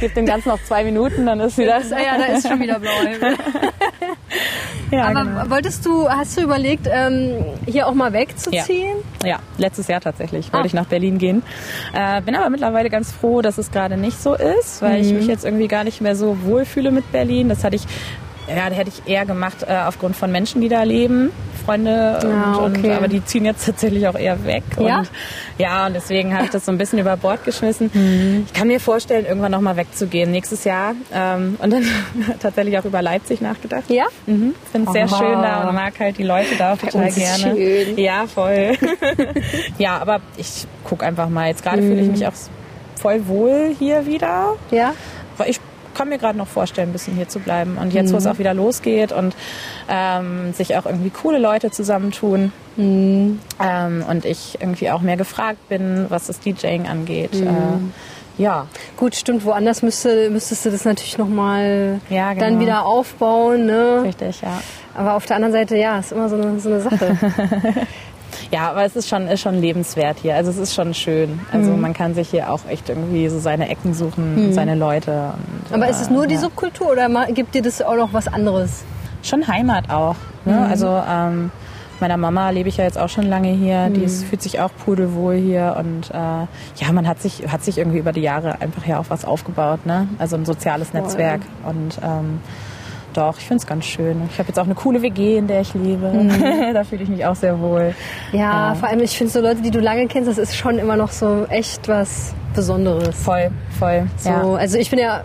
Gib 0.00 0.14
dem 0.14 0.24
Ganzen 0.26 0.48
noch 0.48 0.62
zwei 0.64 0.82
Minuten, 0.84 1.26
dann 1.26 1.38
ist 1.40 1.58
wieder. 1.58 1.80
Ja, 1.82 1.98
ja, 1.98 2.18
da 2.18 2.24
ist 2.34 2.48
schon 2.48 2.58
wieder 2.60 2.78
blau. 2.80 2.90
Ja, 4.92 5.04
Aber 5.04 5.24
genau. 5.24 5.50
wolltest 5.50 5.86
du, 5.86 6.08
hast 6.08 6.36
du 6.36 6.42
überlegt, 6.42 6.88
ähm, 6.92 7.44
hier 7.66 7.86
auch 7.86 7.94
mal 7.94 8.12
wegzuziehen? 8.12 8.96
Ja, 9.24 9.38
letztes 9.56 9.86
Jahr 9.86 10.00
tatsächlich 10.00 10.52
wollte 10.52 10.64
Ah. 10.64 10.66
ich 10.66 10.74
nach 10.74 10.86
Berlin 10.86 11.18
gehen. 11.18 11.44
Äh, 11.94 12.20
bin 12.22 12.34
aber 12.34 12.50
mittlerweile 12.50 12.90
ganz 12.90 13.12
froh, 13.12 13.40
dass 13.40 13.56
es 13.58 13.70
gerade 13.70 13.96
nicht 13.96 14.20
so 14.20 14.34
ist, 14.34 14.82
weil 14.82 14.98
Mhm. 15.00 15.04
ich 15.06 15.12
mich 15.12 15.26
jetzt 15.28 15.44
irgendwie 15.44 15.68
gar 15.68 15.84
nicht 15.84 16.00
mehr 16.00 16.16
so 16.16 16.38
wohlfühle 16.42 16.90
mit 16.90 17.10
Berlin. 17.12 17.48
Das 17.48 17.62
hatte 17.62 17.76
ich, 17.76 17.82
ja, 18.56 18.64
hätte 18.74 18.90
ich 18.90 19.10
eher 19.10 19.26
gemacht 19.26 19.64
äh, 19.66 19.76
aufgrund 19.86 20.16
von 20.16 20.30
Menschen, 20.32 20.60
die 20.60 20.68
da 20.68 20.82
leben, 20.82 21.30
Freunde. 21.64 22.18
Ja, 22.22 22.54
und, 22.54 22.78
okay. 22.78 22.90
und, 22.90 22.96
aber 22.96 23.08
die 23.08 23.24
ziehen 23.24 23.44
jetzt 23.44 23.64
tatsächlich 23.66 24.06
auch 24.08 24.18
eher 24.18 24.44
weg. 24.44 24.62
Ja? 24.78 24.98
Und, 24.98 25.10
ja, 25.58 25.86
und 25.86 25.94
deswegen 25.94 26.34
habe 26.34 26.44
ich 26.44 26.50
das 26.50 26.64
so 26.64 26.72
ein 26.72 26.78
bisschen 26.78 26.98
über 26.98 27.16
Bord 27.16 27.44
geschmissen. 27.44 27.90
Mhm. 27.92 28.44
Ich 28.46 28.52
kann 28.52 28.68
mir 28.68 28.80
vorstellen, 28.80 29.26
irgendwann 29.26 29.52
nochmal 29.52 29.76
wegzugehen 29.76 30.30
nächstes 30.30 30.64
Jahr. 30.64 30.94
Ähm, 31.12 31.56
und 31.60 31.72
dann 31.72 31.84
tatsächlich 32.40 32.78
auch 32.78 32.84
über 32.84 33.02
Leipzig 33.02 33.40
nachgedacht. 33.40 33.88
Ja? 33.88 34.06
Mhm. 34.26 34.54
Finde 34.72 34.88
es 34.88 34.92
sehr 34.92 35.08
schön 35.08 35.42
da 35.42 35.68
und 35.68 35.74
mag 35.74 35.98
halt 35.98 36.18
die 36.18 36.24
Leute 36.24 36.56
da 36.58 36.74
auch 36.74 36.78
total 36.78 37.10
gerne. 37.10 37.38
schön. 37.38 37.98
Ja, 37.98 38.26
voll. 38.26 38.72
ja, 39.78 39.98
aber 39.98 40.20
ich 40.36 40.66
guck 40.84 41.02
einfach 41.02 41.28
mal. 41.28 41.48
Jetzt 41.48 41.62
gerade 41.62 41.82
fühle 41.82 42.00
ich 42.00 42.08
mich 42.08 42.26
auch 42.26 42.32
voll 43.00 43.26
wohl 43.26 43.74
hier 43.78 44.06
wieder. 44.06 44.56
Ja? 44.70 44.94
Weil 45.36 45.50
ich 45.50 45.60
kann 46.00 46.08
mir 46.08 46.16
gerade 46.16 46.38
noch 46.38 46.48
vorstellen, 46.48 46.88
ein 46.88 46.92
bisschen 46.94 47.14
hier 47.14 47.28
zu 47.28 47.40
bleiben. 47.40 47.76
Und 47.76 47.92
jetzt, 47.92 48.10
wo 48.14 48.16
es 48.16 48.26
auch 48.26 48.38
wieder 48.38 48.54
losgeht 48.54 49.12
und 49.12 49.36
ähm, 49.86 50.54
sich 50.54 50.74
auch 50.78 50.86
irgendwie 50.86 51.10
coole 51.10 51.38
Leute 51.38 51.70
zusammentun 51.70 52.52
ähm, 52.78 53.38
und 54.08 54.24
ich 54.24 54.56
irgendwie 54.62 54.90
auch 54.90 55.02
mehr 55.02 55.18
gefragt 55.18 55.68
bin, 55.68 56.06
was 56.08 56.28
das 56.28 56.40
DJing 56.40 56.86
angeht. 56.88 57.34
Äh, 57.34 58.42
ja, 58.42 58.66
Gut, 58.96 59.14
stimmt. 59.14 59.44
Woanders 59.44 59.82
müsste, 59.82 60.30
müsstest 60.30 60.64
du 60.64 60.70
das 60.70 60.86
natürlich 60.86 61.18
nochmal 61.18 62.00
Ja, 62.08 62.32
genau. 62.32 62.46
dann 62.46 62.60
wieder 62.60 62.86
aufbauen. 62.86 63.66
Ne? 63.66 64.00
richtig, 64.04 64.40
ja. 64.40 64.62
Aber 64.94 65.16
auf 65.16 65.26
der 65.26 65.36
anderen 65.36 65.52
Seite, 65.52 65.76
ja, 65.76 65.98
ist 65.98 66.12
immer 66.12 66.30
so 66.30 66.36
eine, 66.36 66.58
so 66.60 66.70
eine 66.70 66.80
Sache. 66.80 67.16
Ja, 68.50 68.70
aber 68.70 68.84
es 68.84 68.96
ist 68.96 69.08
schon, 69.08 69.28
ist 69.28 69.40
schon 69.40 69.60
lebenswert 69.60 70.18
hier. 70.20 70.34
Also 70.36 70.50
es 70.50 70.58
ist 70.58 70.74
schon 70.74 70.94
schön. 70.94 71.40
Also 71.52 71.70
Mhm. 71.72 71.80
man 71.80 71.92
kann 71.94 72.14
sich 72.14 72.30
hier 72.30 72.50
auch 72.52 72.60
echt 72.68 72.88
irgendwie 72.88 73.28
so 73.28 73.38
seine 73.38 73.68
Ecken 73.68 73.94
suchen, 73.94 74.36
und 74.46 74.52
seine 74.54 74.74
Leute. 74.74 75.32
Und, 75.68 75.74
Aber 75.74 75.86
äh, 75.86 75.90
ist 75.90 76.00
es 76.00 76.10
nur 76.10 76.26
die 76.26 76.34
ja. 76.34 76.40
Subkultur 76.40 76.92
oder 76.92 77.08
gibt 77.32 77.54
dir 77.54 77.62
das 77.62 77.80
auch 77.82 77.96
noch 77.96 78.12
was 78.12 78.28
anderes? 78.28 78.82
Schon 79.22 79.46
Heimat 79.46 79.90
auch. 79.90 80.16
Ne? 80.44 80.54
Mhm. 80.54 80.62
Also 80.70 81.02
ähm, 81.08 81.50
meiner 82.00 82.16
Mama 82.16 82.48
lebe 82.50 82.68
ich 82.70 82.78
ja 82.78 82.84
jetzt 82.84 82.98
auch 82.98 83.10
schon 83.10 83.24
lange 83.26 83.48
hier. 83.50 83.90
Die 83.90 84.00
Mhm. 84.00 84.06
ist, 84.06 84.24
fühlt 84.24 84.40
sich 84.42 84.58
auch 84.60 84.70
pudelwohl 84.84 85.36
hier 85.36 85.76
und 85.78 86.10
äh, 86.10 86.14
ja, 86.16 86.92
man 86.92 87.06
hat 87.06 87.20
sich 87.20 87.42
hat 87.52 87.62
sich 87.62 87.76
irgendwie 87.78 87.98
über 87.98 88.12
die 88.12 88.22
Jahre 88.22 88.60
einfach 88.62 88.86
ja 88.86 88.98
auch 88.98 89.06
was 89.10 89.24
aufgebaut. 89.26 89.84
Ne? 89.84 90.08
Also 90.18 90.36
ein 90.36 90.46
soziales 90.46 90.94
Netzwerk 90.94 91.42
und 91.68 91.98
ähm, 92.02 92.40
doch, 93.14 93.38
ich 93.38 93.44
finde 93.46 93.60
es 93.62 93.66
ganz 93.66 93.84
schön. 93.84 94.22
Ich 94.32 94.38
habe 94.38 94.48
jetzt 94.48 94.58
auch 94.58 94.64
eine 94.64 94.74
coole 94.74 95.02
WG, 95.02 95.38
in 95.38 95.46
der 95.46 95.60
ich 95.62 95.74
lebe. 95.74 96.10
da 96.74 96.84
fühle 96.84 97.02
ich 97.02 97.08
mich 97.08 97.24
auch 97.26 97.34
sehr 97.36 97.58
wohl. 97.60 97.94
Ja, 98.32 98.70
Ja. 98.70 98.74
vor 98.74 98.88
allem, 98.88 99.00
ich 99.00 99.16
finde 99.16 99.32
so 99.32 99.40
Leute, 99.40 99.62
die 99.62 99.70
du 99.70 99.80
lange 99.80 100.06
kennst, 100.08 100.28
das 100.28 100.38
ist 100.38 100.56
schon 100.56 100.78
immer 100.78 100.96
noch 100.96 101.10
so 101.10 101.46
echt 101.48 101.88
was 101.88 102.34
Besonderes. 102.54 103.14
Voll, 103.22 103.50
voll. 103.78 104.06
So, 104.16 104.30
Ja. 104.30 104.42
Also 104.54 104.78
ich 104.78 104.90
bin 104.90 104.98
ja 104.98 105.22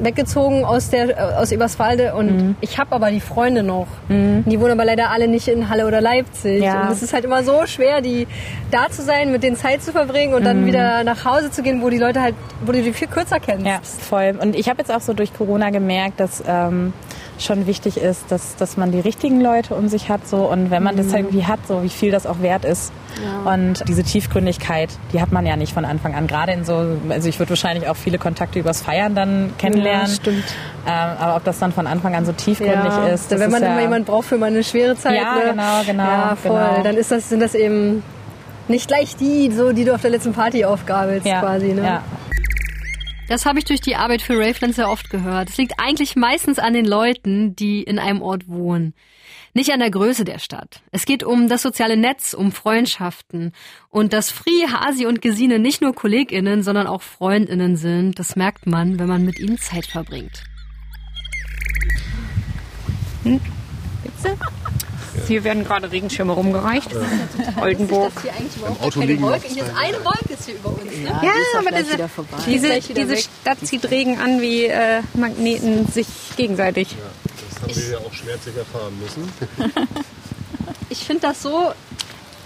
weggezogen 0.00 0.64
aus 0.64 0.90
der 0.90 1.10
äh, 1.10 1.34
aus 1.36 1.52
Eberswalde 1.52 2.14
und 2.14 2.24
Mhm. 2.26 2.56
ich 2.60 2.78
habe 2.78 2.92
aber 2.92 3.10
die 3.10 3.20
Freunde 3.20 3.62
noch. 3.62 3.86
Die 4.08 4.60
wohnen 4.60 4.72
aber 4.72 4.84
leider 4.84 5.10
alle 5.10 5.28
nicht 5.28 5.48
in 5.48 5.68
Halle 5.68 5.86
oder 5.86 6.00
Leipzig. 6.00 6.62
Ja. 6.62 6.82
Und 6.82 6.92
es 6.92 7.02
ist 7.02 7.12
halt 7.12 7.24
immer 7.24 7.42
so 7.44 7.66
schwer, 7.66 8.00
die 8.00 8.26
da 8.70 8.88
zu 8.90 9.02
sein, 9.02 9.30
mit 9.32 9.42
denen 9.42 9.56
Zeit 9.56 9.82
zu 9.82 9.92
verbringen 9.92 10.34
und 10.34 10.40
Mhm. 10.42 10.44
dann 10.44 10.66
wieder 10.66 11.04
nach 11.04 11.24
Hause 11.24 11.50
zu 11.50 11.62
gehen, 11.62 11.82
wo 11.82 11.90
die 11.90 11.98
Leute 11.98 12.20
halt, 12.22 12.34
wo 12.64 12.72
du 12.72 12.82
die 12.82 12.92
viel 12.92 13.08
kürzer 13.08 13.40
kennst. 13.40 13.66
Ja, 13.66 13.78
voll. 13.82 14.36
Und 14.40 14.56
ich 14.56 14.68
habe 14.68 14.78
jetzt 14.80 14.90
auch 14.92 15.00
so 15.00 15.12
durch 15.12 15.32
Corona 15.34 15.70
gemerkt, 15.70 16.20
dass 16.20 16.42
ähm, 16.46 16.92
schon 17.38 17.66
wichtig 17.66 17.96
ist, 17.96 18.30
dass, 18.30 18.54
dass 18.56 18.76
man 18.76 18.92
die 18.92 19.00
richtigen 19.00 19.40
Leute 19.40 19.74
um 19.74 19.88
sich 19.88 20.08
hat. 20.08 20.26
So. 20.28 20.48
Und 20.50 20.70
wenn 20.70 20.82
man 20.84 20.96
das 20.96 21.12
irgendwie 21.12 21.44
hat, 21.44 21.58
so 21.66 21.82
wie 21.82 21.88
viel 21.88 22.10
das 22.12 22.26
auch 22.26 22.40
wert 22.42 22.64
ist. 22.64 22.92
Und 23.44 23.84
diese 23.88 24.02
Tiefgründigkeit, 24.02 24.88
die 25.12 25.20
hat 25.20 25.30
man 25.32 25.44
ja 25.46 25.56
nicht 25.56 25.72
von 25.72 25.84
Anfang 25.84 26.14
an. 26.14 26.26
Gerade 26.26 26.52
in 26.52 26.64
so, 26.64 26.96
also 27.08 27.28
ich 27.28 27.38
würde 27.38 27.50
wahrscheinlich 27.50 27.88
auch 27.88 27.96
viele 27.96 28.18
Kontakte 28.18 28.58
übers 28.58 28.80
Feiern 28.82 29.14
dann 29.14 29.52
kennenlernen. 29.58 29.83
Ja, 29.86 30.06
stimmt. 30.06 30.44
Ähm, 30.86 31.16
aber 31.18 31.36
ob 31.36 31.44
das 31.44 31.58
dann 31.58 31.72
von 31.72 31.86
Anfang 31.86 32.14
an 32.14 32.26
so 32.26 32.32
tiefgründig 32.32 32.76
Ja, 32.76 33.06
ist, 33.06 33.32
das 33.32 33.40
wenn 33.40 33.50
man 33.50 33.62
ist 33.62 33.66
ja, 33.66 33.72
immer 33.72 33.80
jemanden 33.82 34.04
braucht 34.06 34.26
für 34.28 34.36
mal 34.36 34.46
eine 34.46 34.62
schwere 34.62 34.96
Zeit. 34.96 35.16
Ja, 35.16 35.34
ne? 35.36 35.50
genau, 35.50 35.82
genau, 35.86 36.02
Ja, 36.04 36.36
voll. 36.36 36.50
genau. 36.52 36.82
Dann 36.82 36.96
ist 36.96 37.10
das, 37.10 37.28
sind 37.28 37.40
das 37.40 37.54
eben 37.54 38.02
nicht 38.68 38.88
gleich 38.88 39.16
die, 39.16 39.50
so, 39.50 39.72
die 39.72 39.84
du 39.84 39.94
auf 39.94 40.02
der 40.02 40.10
letzten 40.10 40.32
Party 40.32 40.64
aufgabelst 40.64 41.26
ja, 41.26 41.40
quasi. 41.40 41.72
Ne? 41.72 41.82
ja, 41.84 42.02
Das 43.28 43.46
habe 43.46 43.58
ich 43.58 43.64
durch 43.64 43.80
die 43.80 43.96
Arbeit 43.96 44.20
für 44.22 44.38
Raveland 44.38 44.74
sehr 44.74 44.90
oft 44.90 45.08
gehört. 45.10 45.48
Es 45.50 45.56
liegt 45.56 45.74
eigentlich 45.78 46.16
meistens 46.16 46.58
an 46.58 46.74
den 46.74 46.84
Leuten, 46.84 47.56
die 47.56 47.82
in 47.82 47.98
einem 47.98 48.20
Ort 48.22 48.48
wohnen. 48.48 48.94
Nicht 49.56 49.70
an 49.72 49.78
der 49.78 49.90
Größe 49.90 50.24
der 50.24 50.40
Stadt. 50.40 50.82
Es 50.90 51.06
geht 51.06 51.22
um 51.22 51.48
das 51.48 51.62
soziale 51.62 51.96
Netz, 51.96 52.34
um 52.34 52.50
Freundschaften. 52.50 53.52
Und 53.88 54.12
dass 54.12 54.30
Fri, 54.32 54.66
Hasi 54.68 55.06
und 55.06 55.22
Gesine 55.22 55.60
nicht 55.60 55.80
nur 55.80 55.94
KollegInnen, 55.94 56.64
sondern 56.64 56.88
auch 56.88 57.02
FreundInnen 57.02 57.76
sind, 57.76 58.18
das 58.18 58.34
merkt 58.34 58.66
man, 58.66 58.98
wenn 58.98 59.06
man 59.06 59.24
mit 59.24 59.38
ihnen 59.38 59.56
Zeit 59.58 59.86
verbringt. 59.86 60.42
Hier 65.28 65.44
werden 65.44 65.64
gerade 65.64 65.90
Regenschirme 65.90 66.32
rumgereicht. 66.32 66.90
Oldenburg. 67.60 68.12
Hier 68.22 68.32
eigentlich 68.34 68.56
überhaupt 68.56 68.82
Auto 68.82 69.00
liegen 69.00 69.22
Wolke. 69.22 69.46
Hier 69.48 69.62
ist 69.64 69.72
eine 69.76 70.04
Wolke 70.04 70.32
ist 70.34 70.44
hier 70.46 70.54
über 70.56 70.70
uns. 70.70 70.84
Ne? 70.84 70.90
Ja, 71.04 71.22
Ja, 71.22 71.32
aber 71.58 71.70
diese- 71.70 71.92
wieder 71.94 72.08
vorbei. 72.08 72.36
Diese, 72.46 72.80
diese. 72.92 73.16
Stadt 73.16 73.58
zieht 73.62 73.88
Regen 73.90 74.18
an 74.18 74.40
wie 74.42 74.64
äh, 74.64 75.00
Magneten 75.14 75.86
sich 75.86 76.06
gegenseitig. 76.36 76.96
Das 77.54 77.62
haben 77.62 77.76
wir 77.76 77.90
ja 77.90 77.98
auch 77.98 78.12
schmerzlich 78.12 78.56
erfahren 78.56 78.98
müssen. 79.00 79.32
Ich 80.90 81.04
finde 81.04 81.22
das 81.22 81.42
so, 81.42 81.72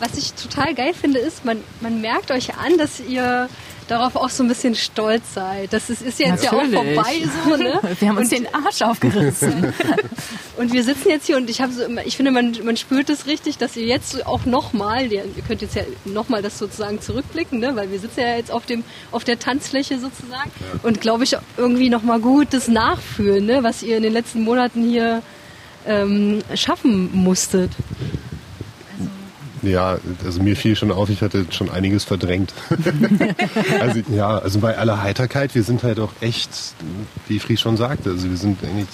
was 0.00 0.16
ich 0.16 0.32
total 0.32 0.74
geil 0.74 0.94
finde, 0.94 1.18
ist, 1.18 1.44
man, 1.44 1.62
man 1.80 2.00
merkt 2.00 2.30
euch 2.30 2.56
an, 2.56 2.78
dass 2.78 2.98
ihr 3.00 3.48
darauf 3.88 4.16
auch 4.16 4.28
so 4.30 4.44
ein 4.44 4.48
bisschen 4.48 4.74
stolz 4.74 5.34
seid. 5.34 5.72
Das 5.72 5.90
ist, 5.90 6.02
ist 6.02 6.18
jetzt 6.18 6.44
ja 6.44 6.52
auch 6.52 6.62
Natürlich. 6.62 6.94
vorbei 6.94 7.12
so, 7.44 7.56
ne? 7.56 7.80
Wir 8.00 8.08
haben 8.08 8.18
uns 8.18 8.30
den 8.30 8.46
Arsch 8.54 8.82
aufgerissen. 8.82 9.72
Und 10.56 10.72
wir 10.72 10.82
sitzen 10.82 11.10
jetzt 11.10 11.26
hier 11.26 11.36
und 11.36 11.48
ich 11.48 11.60
habe 11.60 11.72
so 11.72 11.84
immer, 11.84 12.04
ich 12.04 12.16
finde, 12.16 12.32
man, 12.32 12.56
man 12.64 12.76
spürt 12.76 13.08
es 13.10 13.26
richtig, 13.26 13.58
dass 13.58 13.76
ihr 13.76 13.86
jetzt 13.86 14.26
auch 14.26 14.44
nochmal, 14.44 15.12
ihr 15.12 15.22
könnt 15.46 15.62
jetzt 15.62 15.76
ja 15.76 15.82
nochmal 16.04 16.42
das 16.42 16.58
sozusagen 16.58 17.00
zurückblicken, 17.00 17.60
ne? 17.60 17.76
weil 17.76 17.92
wir 17.92 18.00
sitzen 18.00 18.20
ja 18.20 18.34
jetzt 18.34 18.50
auf 18.50 18.66
dem, 18.66 18.82
auf 19.12 19.22
der 19.22 19.38
Tanzfläche 19.38 20.00
sozusagen 20.00 20.50
und 20.82 21.00
glaube 21.00 21.22
ich 21.22 21.36
irgendwie 21.56 21.90
nochmal 21.90 22.18
gut 22.18 22.48
das 22.50 22.66
nachfühlen, 22.66 23.46
ne? 23.46 23.62
was 23.62 23.84
ihr 23.84 23.98
in 23.98 24.02
den 24.02 24.12
letzten 24.12 24.42
Monaten 24.42 24.82
hier 24.82 25.22
ähm, 25.86 26.40
schaffen 26.56 27.10
musstet. 27.12 27.70
Ja, 29.62 29.98
also 30.24 30.42
mir 30.42 30.56
fiel 30.56 30.76
schon 30.76 30.92
auf, 30.92 31.10
ich 31.10 31.22
hatte 31.22 31.46
schon 31.50 31.70
einiges 31.70 32.04
verdrängt. 32.04 32.52
also 33.80 34.00
ja, 34.10 34.38
also 34.38 34.60
bei 34.60 34.78
aller 34.78 35.02
Heiterkeit, 35.02 35.54
wir 35.54 35.62
sind 35.62 35.82
halt 35.82 35.98
auch 36.00 36.12
echt, 36.20 36.50
wie 37.26 37.38
Fries 37.38 37.60
schon 37.60 37.76
sagte, 37.76 38.10
also 38.10 38.28
wir 38.28 38.36
sind 38.36 38.62
eigentlich 38.62 38.88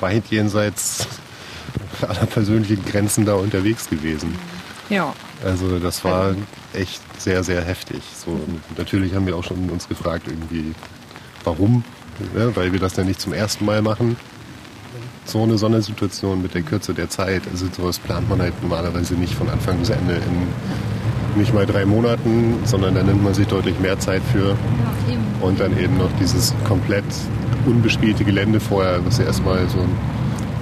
weit 0.00 0.24
jenseits 0.30 1.06
aller 2.02 2.26
persönlichen 2.26 2.84
Grenzen 2.84 3.24
da 3.24 3.34
unterwegs 3.34 3.88
gewesen. 3.88 4.36
Ja. 4.88 5.14
Also 5.44 5.78
das 5.78 6.04
war 6.04 6.34
echt 6.74 7.00
sehr, 7.18 7.44
sehr 7.44 7.62
heftig. 7.62 8.02
So, 8.24 8.40
natürlich 8.76 9.14
haben 9.14 9.26
wir 9.26 9.36
auch 9.36 9.44
schon 9.44 9.70
uns 9.70 9.88
gefragt 9.88 10.26
irgendwie, 10.26 10.74
warum, 11.44 11.84
ne? 12.34 12.54
weil 12.54 12.72
wir 12.72 12.80
das 12.80 12.96
ja 12.96 13.04
nicht 13.04 13.20
zum 13.20 13.32
ersten 13.32 13.64
Mal 13.64 13.82
machen. 13.82 14.16
So 15.24 15.42
eine 15.42 15.58
Sondersituation 15.58 16.42
mit 16.42 16.54
der 16.54 16.62
Kürze 16.62 16.92
der 16.92 17.08
Zeit, 17.08 17.42
also 17.50 17.66
sowas 17.74 17.98
plant 17.98 18.28
man 18.28 18.40
halt 18.40 18.60
normalerweise 18.62 19.14
nicht 19.14 19.34
von 19.34 19.48
Anfang 19.48 19.78
bis 19.78 19.90
Ende 19.90 20.14
in 20.14 20.48
nicht 21.36 21.54
mal 21.54 21.66
drei 21.66 21.84
Monaten, 21.84 22.58
sondern 22.64 22.94
da 22.94 23.02
nimmt 23.02 23.22
man 23.22 23.34
sich 23.34 23.46
deutlich 23.46 23.78
mehr 23.78 23.98
Zeit 23.98 24.22
für. 24.32 24.56
Und 25.40 25.60
dann 25.60 25.78
eben 25.78 25.96
noch 25.96 26.10
dieses 26.18 26.54
komplett 26.66 27.04
unbespielte 27.66 28.24
Gelände 28.24 28.60
vorher, 28.60 29.04
was 29.06 29.18
ja 29.18 29.24
erstmal 29.24 29.68
so 29.68 29.78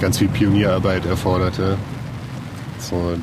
ganz 0.01 0.19
viel 0.19 0.29
Pionierarbeit 0.29 1.07
erforderte. 1.07 1.77
So, 2.79 3.15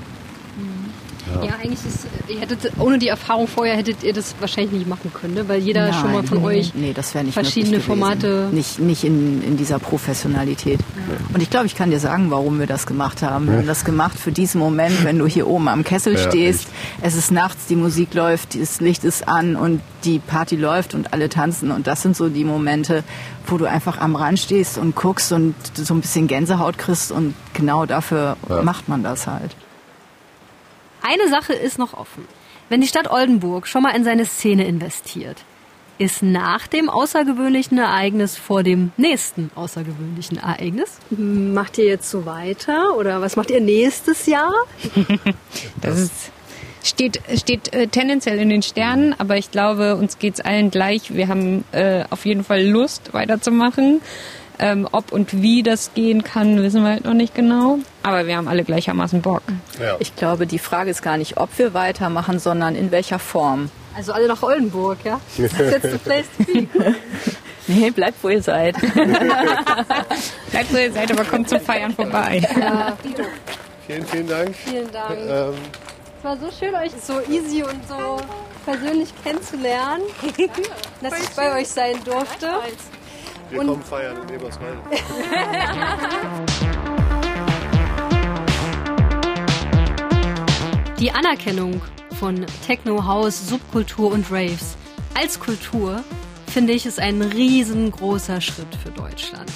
Ja, 1.43 1.56
eigentlich 1.56 1.80
ist, 1.86 2.08
ihr 2.28 2.39
hättet, 2.39 2.71
ohne 2.80 2.98
die 2.98 3.08
Erfahrung 3.08 3.48
vorher 3.48 3.76
hättet 3.76 4.04
ihr 4.04 4.13
das 4.13 4.36
wahrscheinlich 4.39 4.71
nicht 4.74 4.88
machen 4.88 5.12
können, 5.13 5.34
ne? 5.34 5.48
weil 5.48 5.60
jeder 5.60 5.91
schon 5.93 6.12
mal 6.12 6.24
von 6.24 6.39
nee, 6.39 6.45
euch 6.45 6.74
nee, 6.76 6.93
das 6.93 7.13
wäre 7.13 7.24
nicht 7.26 7.34
verschiedene. 7.34 7.80
Formate. 7.80 8.50
Nicht, 8.52 8.80
nicht 8.80 9.04
in, 9.04 9.41
in 9.43 9.58
dieser 9.58 9.80
Professionalität. 9.80 10.80
Und 11.34 11.41
ich 11.41 11.50
glaube, 11.50 11.65
ich 11.65 11.76
kann 11.76 11.91
dir 11.91 12.00
sagen, 12.00 12.32
warum 12.32 12.60
wir 12.60 12.67
das 12.67 12.86
gemacht 12.88 13.21
haben. 13.21 13.48
Wir 13.48 13.58
haben 13.58 13.67
das 13.67 13.86
gemacht 13.86 14.17
für 14.17 14.32
diesen 14.32 14.60
Moment, 14.60 15.04
wenn 15.04 15.19
du 15.19 15.28
hier 15.28 15.48
oben 15.48 15.67
am 15.67 15.84
Kessel 15.84 16.13
Ja, 16.15 16.19
stehst, 16.30 16.67
es 17.02 17.15
ist 17.15 17.32
nachts, 17.32 17.67
die 17.67 17.76
Musik 17.76 18.13
läuft, 18.13 18.60
das 18.60 18.80
Licht 18.82 19.04
ist 19.04 19.28
an 19.28 19.56
und 19.56 19.82
die 20.04 20.19
Party 20.19 20.56
läuft 20.56 20.93
und 20.93 21.13
alle 21.13 21.30
tanzen. 21.30 21.71
Und 21.71 21.88
das 21.88 22.02
sind 22.02 22.15
so 22.15 22.30
die 22.30 22.43
Momente, 22.43 23.04
wo 23.48 23.58
du 23.58 23.65
einfach 23.65 24.00
am 24.00 24.15
Rand 24.15 24.39
stehst 24.39 24.78
und 24.78 24.95
guckst 24.95 25.32
und 25.32 25.56
so 25.76 25.93
ein 25.93 26.02
bisschen 26.02 26.28
Gänsehaut 26.28 26.78
kriegst. 26.78 27.12
Und 27.12 27.34
genau 27.54 27.86
dafür 27.86 28.38
Ja. 28.50 28.62
macht 28.62 28.88
man 28.89 29.04
das 29.04 29.28
halt. 29.28 29.56
Eine 31.07 31.29
Sache 31.29 31.53
ist 31.53 31.77
noch 31.77 31.93
offen. 31.93 32.27
Wenn 32.67 32.81
die 32.81 32.87
Stadt 32.87 33.11
Oldenburg 33.11 33.67
schon 33.67 33.83
mal 33.83 33.95
in 33.95 34.03
seine 34.03 34.25
Szene 34.25 34.65
investiert, 34.65 35.37
ist 35.99 36.23
nach 36.23 36.65
dem 36.65 36.89
außergewöhnlichen 36.89 37.77
Ereignis 37.77 38.37
vor 38.37 38.63
dem 38.63 38.91
nächsten 38.97 39.51
außergewöhnlichen 39.53 40.39
Ereignis? 40.39 40.97
Macht 41.11 41.77
ihr 41.77 41.85
jetzt 41.85 42.09
so 42.09 42.25
weiter 42.25 42.97
oder 42.97 43.21
was 43.21 43.35
macht 43.35 43.51
ihr 43.51 43.61
nächstes 43.61 44.25
Jahr? 44.25 44.51
Das 45.81 45.99
ist, 45.99 46.31
steht, 46.83 47.21
steht 47.35 47.71
äh, 47.73 47.87
tendenziell 47.87 48.39
in 48.39 48.49
den 48.49 48.63
Sternen, 48.63 49.13
aber 49.19 49.37
ich 49.37 49.51
glaube, 49.51 49.95
uns 49.97 50.17
geht's 50.17 50.41
allen 50.41 50.71
gleich. 50.71 51.13
Wir 51.13 51.27
haben 51.27 51.63
äh, 51.71 52.03
auf 52.09 52.25
jeden 52.25 52.43
Fall 52.43 52.65
Lust, 52.65 53.13
weiterzumachen. 53.13 54.01
Ähm, 54.59 54.87
ob 54.91 55.11
und 55.11 55.41
wie 55.41 55.63
das 55.63 55.93
gehen 55.93 56.23
kann, 56.23 56.61
wissen 56.63 56.83
wir 56.83 56.89
halt 56.91 57.05
noch 57.05 57.13
nicht 57.13 57.35
genau. 57.35 57.79
Aber 58.03 58.25
wir 58.27 58.37
haben 58.37 58.47
alle 58.47 58.63
gleichermaßen 58.63 59.21
Bock. 59.21 59.41
ja. 59.79 59.95
Ich 59.99 60.15
glaube, 60.15 60.47
die 60.47 60.59
Frage 60.59 60.89
ist 60.91 61.01
gar 61.01 61.17
nicht, 61.17 61.37
ob 61.37 61.49
wir 61.57 61.73
weitermachen, 61.73 62.39
sondern 62.39 62.75
in 62.75 62.91
welcher 62.91 63.19
Form. 63.19 63.69
Also 63.95 64.11
alle 64.13 64.27
nach 64.27 64.41
Oldenburg, 64.43 64.97
ja? 65.03 65.19
Das 65.37 65.51
ist 65.53 65.59
jetzt 65.59 65.91
the 65.91 65.97
place 65.97 66.25
to 66.37 66.43
be. 66.45 66.67
Nee, 67.67 67.89
bleibt, 67.91 68.23
wo 68.23 68.29
ihr 68.29 68.43
seid. 68.43 68.75
Bleibt 70.51 70.71
so 70.71 70.77
ihr 70.77 70.91
seid, 70.91 71.11
aber 71.11 71.23
kommt 71.25 71.49
zum 71.49 71.59
Feiern 71.59 71.93
vorbei. 71.93 72.41
Ja, 72.59 72.95
Vielen, 73.87 74.05
vielen 74.05 74.27
Dank. 74.27 74.55
vielen 74.55 74.91
Dank. 74.91 75.17
Ähm, 75.19 75.53
Es 76.19 76.23
war 76.23 76.37
so 76.37 76.49
schön, 76.59 76.73
euch 76.75 76.91
so 77.03 77.19
easy 77.31 77.61
und 77.63 77.87
so 77.87 78.17
persönlich 78.65 79.09
kennenzulernen, 79.23 80.01
dass 81.01 81.13
ich 81.19 81.29
bei 81.35 81.55
euch 81.59 81.67
sein 81.67 81.95
durfte. 82.03 82.47
Wir 83.49 83.60
kommen 83.60 83.84
feiern 83.84 84.17
in 84.27 84.36
Eberswalde. 84.36 84.79
Die 90.99 91.12
Anerkennung 91.12 91.81
von 92.19 92.45
Techno, 92.65 93.05
House, 93.05 93.47
Subkultur 93.47 94.12
und 94.12 94.31
Raves 94.31 94.75
als 95.13 95.39
Kultur 95.39 96.03
finde 96.47 96.73
ich 96.73 96.86
ist 96.86 96.99
ein 96.99 97.21
riesengroßer 97.21 98.41
Schritt 98.41 98.75
für 98.81 98.91
Deutschland. 98.91 99.51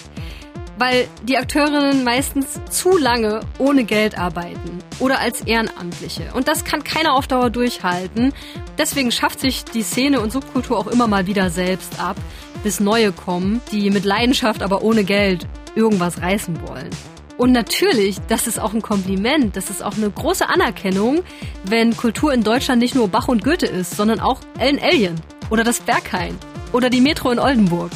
Weil 0.79 1.09
die 1.23 1.37
Akteurinnen 1.37 2.05
meistens 2.05 2.59
zu 2.69 2.97
lange 2.97 3.41
ohne 3.57 3.83
Geld 3.83 4.17
arbeiten 4.17 4.79
oder 4.99 5.19
als 5.19 5.41
Ehrenamtliche. 5.41 6.31
Und 6.33 6.47
das 6.47 6.63
kann 6.63 6.85
keiner 6.85 7.15
auf 7.15 7.27
Dauer 7.27 7.49
durchhalten. 7.49 8.33
Deswegen 8.77 9.11
schafft 9.11 9.41
sich 9.41 9.65
die 9.65 9.83
Szene 9.83 10.21
und 10.21 10.31
Subkultur 10.31 10.77
auch 10.77 10.87
immer 10.87 11.07
mal 11.07 11.27
wieder 11.27 11.49
selbst 11.49 11.99
ab, 11.99 12.15
bis 12.63 12.79
neue 12.79 13.11
kommen, 13.11 13.61
die 13.73 13.89
mit 13.89 14.05
Leidenschaft, 14.05 14.63
aber 14.63 14.81
ohne 14.81 15.03
Geld 15.03 15.45
irgendwas 15.75 16.21
reißen 16.21 16.65
wollen. 16.65 16.89
Und 17.37 17.51
natürlich, 17.51 18.17
das 18.27 18.47
ist 18.47 18.59
auch 18.59 18.73
ein 18.73 18.81
Kompliment, 18.81 19.55
das 19.55 19.69
ist 19.69 19.83
auch 19.83 19.97
eine 19.97 20.09
große 20.09 20.47
Anerkennung, 20.47 21.23
wenn 21.65 21.95
Kultur 21.95 22.33
in 22.33 22.43
Deutschland 22.43 22.81
nicht 22.81 22.95
nur 22.95 23.09
Bach 23.09 23.27
und 23.27 23.43
Goethe 23.43 23.65
ist, 23.65 23.97
sondern 23.97 24.19
auch 24.19 24.39
Ellen 24.57 24.79
Alien 24.81 25.15
oder 25.49 25.63
das 25.63 25.79
Berghain 25.81 26.37
oder 26.71 26.89
die 26.89 27.01
Metro 27.01 27.31
in 27.31 27.39
Oldenburg. 27.39 27.91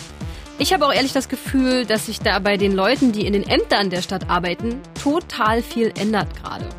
Ich 0.63 0.71
habe 0.71 0.85
auch 0.85 0.93
ehrlich 0.93 1.11
das 1.11 1.27
Gefühl, 1.27 1.85
dass 1.85 2.05
sich 2.05 2.21
da 2.21 2.39
bei 2.39 2.55
den 2.55 2.71
Leuten, 2.71 3.11
die 3.11 3.27
in 3.27 3.33
den 3.33 3.43
Ämtern 3.43 3.89
der 3.89 4.01
Stadt 4.01 4.29
arbeiten, 4.29 4.79
total 5.03 5.61
viel 5.61 5.91
ändert 5.99 6.29
gerade. 6.41 6.69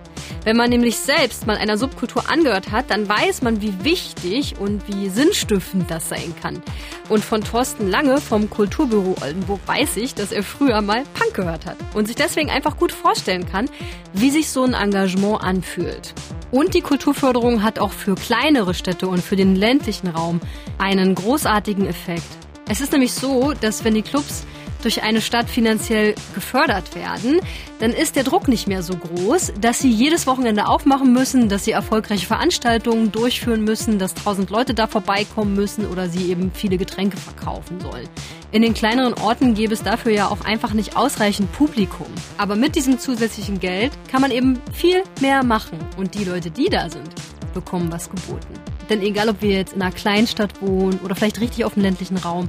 Wenn 0.44 0.56
man 0.56 0.70
nämlich 0.70 0.96
selbst 0.96 1.46
mal 1.46 1.58
einer 1.58 1.76
Subkultur 1.76 2.30
angehört 2.30 2.72
hat, 2.72 2.88
dann 2.88 3.06
weiß 3.06 3.42
man, 3.42 3.60
wie 3.60 3.84
wichtig 3.84 4.54
und 4.58 4.88
wie 4.88 5.10
sinnstiftend 5.10 5.90
das 5.90 6.08
sein 6.08 6.34
kann. 6.40 6.62
Und 7.10 7.22
von 7.22 7.44
Thorsten 7.44 7.90
Lange 7.90 8.22
vom 8.22 8.48
Kulturbüro 8.48 9.16
Oldenburg 9.20 9.60
weiß 9.66 9.98
ich, 9.98 10.14
dass 10.14 10.32
er 10.32 10.44
früher 10.44 10.80
mal 10.80 11.02
Punk 11.12 11.34
gehört 11.34 11.66
hat 11.66 11.76
und 11.92 12.06
sich 12.06 12.16
deswegen 12.16 12.48
einfach 12.48 12.78
gut 12.78 12.90
vorstellen 12.90 13.44
kann, 13.46 13.68
wie 14.14 14.30
sich 14.30 14.48
so 14.48 14.64
ein 14.64 14.72
Engagement 14.72 15.42
anfühlt. 15.42 16.14
Und 16.50 16.72
die 16.72 16.80
Kulturförderung 16.80 17.62
hat 17.62 17.78
auch 17.78 17.92
für 17.92 18.14
kleinere 18.14 18.72
Städte 18.72 19.08
und 19.08 19.22
für 19.22 19.36
den 19.36 19.54
ländlichen 19.54 20.08
Raum 20.08 20.40
einen 20.78 21.14
großartigen 21.14 21.86
Effekt. 21.86 22.43
Es 22.68 22.80
ist 22.80 22.92
nämlich 22.92 23.12
so, 23.12 23.52
dass 23.52 23.84
wenn 23.84 23.94
die 23.94 24.02
Clubs 24.02 24.44
durch 24.84 25.02
eine 25.02 25.20
Stadt 25.20 25.48
finanziell 25.48 26.14
gefördert 26.34 26.94
werden, 26.94 27.40
dann 27.78 27.92
ist 27.92 28.16
der 28.16 28.24
Druck 28.24 28.48
nicht 28.48 28.66
mehr 28.66 28.82
so 28.82 28.94
groß, 28.94 29.54
dass 29.60 29.80
sie 29.80 29.90
jedes 29.90 30.26
Wochenende 30.26 30.66
aufmachen 30.66 31.12
müssen, 31.12 31.48
dass 31.48 31.64
sie 31.64 31.72
erfolgreiche 31.72 32.26
Veranstaltungen 32.26 33.10
durchführen 33.10 33.64
müssen, 33.64 33.98
dass 33.98 34.14
tausend 34.14 34.50
Leute 34.50 34.74
da 34.74 34.86
vorbeikommen 34.86 35.54
müssen 35.54 35.86
oder 35.86 36.08
sie 36.08 36.30
eben 36.30 36.52
viele 36.52 36.76
Getränke 36.76 37.16
verkaufen 37.16 37.80
sollen. 37.80 38.08
In 38.52 38.62
den 38.62 38.74
kleineren 38.74 39.14
Orten 39.14 39.54
gäbe 39.54 39.74
es 39.74 39.82
dafür 39.82 40.12
ja 40.12 40.28
auch 40.28 40.42
einfach 40.42 40.74
nicht 40.74 40.96
ausreichend 40.96 41.50
Publikum. 41.52 42.06
Aber 42.38 42.54
mit 42.54 42.76
diesem 42.76 42.98
zusätzlichen 42.98 43.60
Geld 43.60 43.92
kann 44.10 44.20
man 44.20 44.30
eben 44.30 44.60
viel 44.72 45.02
mehr 45.20 45.42
machen 45.42 45.78
und 45.96 46.14
die 46.14 46.24
Leute, 46.24 46.50
die 46.50 46.68
da 46.68 46.88
sind, 46.88 47.10
bekommen 47.52 47.90
was 47.90 48.08
geboten. 48.10 48.73
Denn 48.88 49.00
egal, 49.02 49.28
ob 49.28 49.42
wir 49.42 49.50
jetzt 49.50 49.74
in 49.74 49.82
einer 49.82 49.92
Kleinstadt 49.92 50.60
wohnen 50.60 51.00
oder 51.02 51.14
vielleicht 51.14 51.40
richtig 51.40 51.64
auf 51.64 51.74
dem 51.74 51.82
ländlichen 51.82 52.16
Raum, 52.18 52.48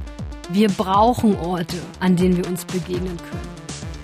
wir 0.50 0.68
brauchen 0.68 1.36
Orte, 1.38 1.76
an 2.00 2.16
denen 2.16 2.36
wir 2.36 2.46
uns 2.46 2.64
begegnen 2.64 3.16
können. 3.16 3.56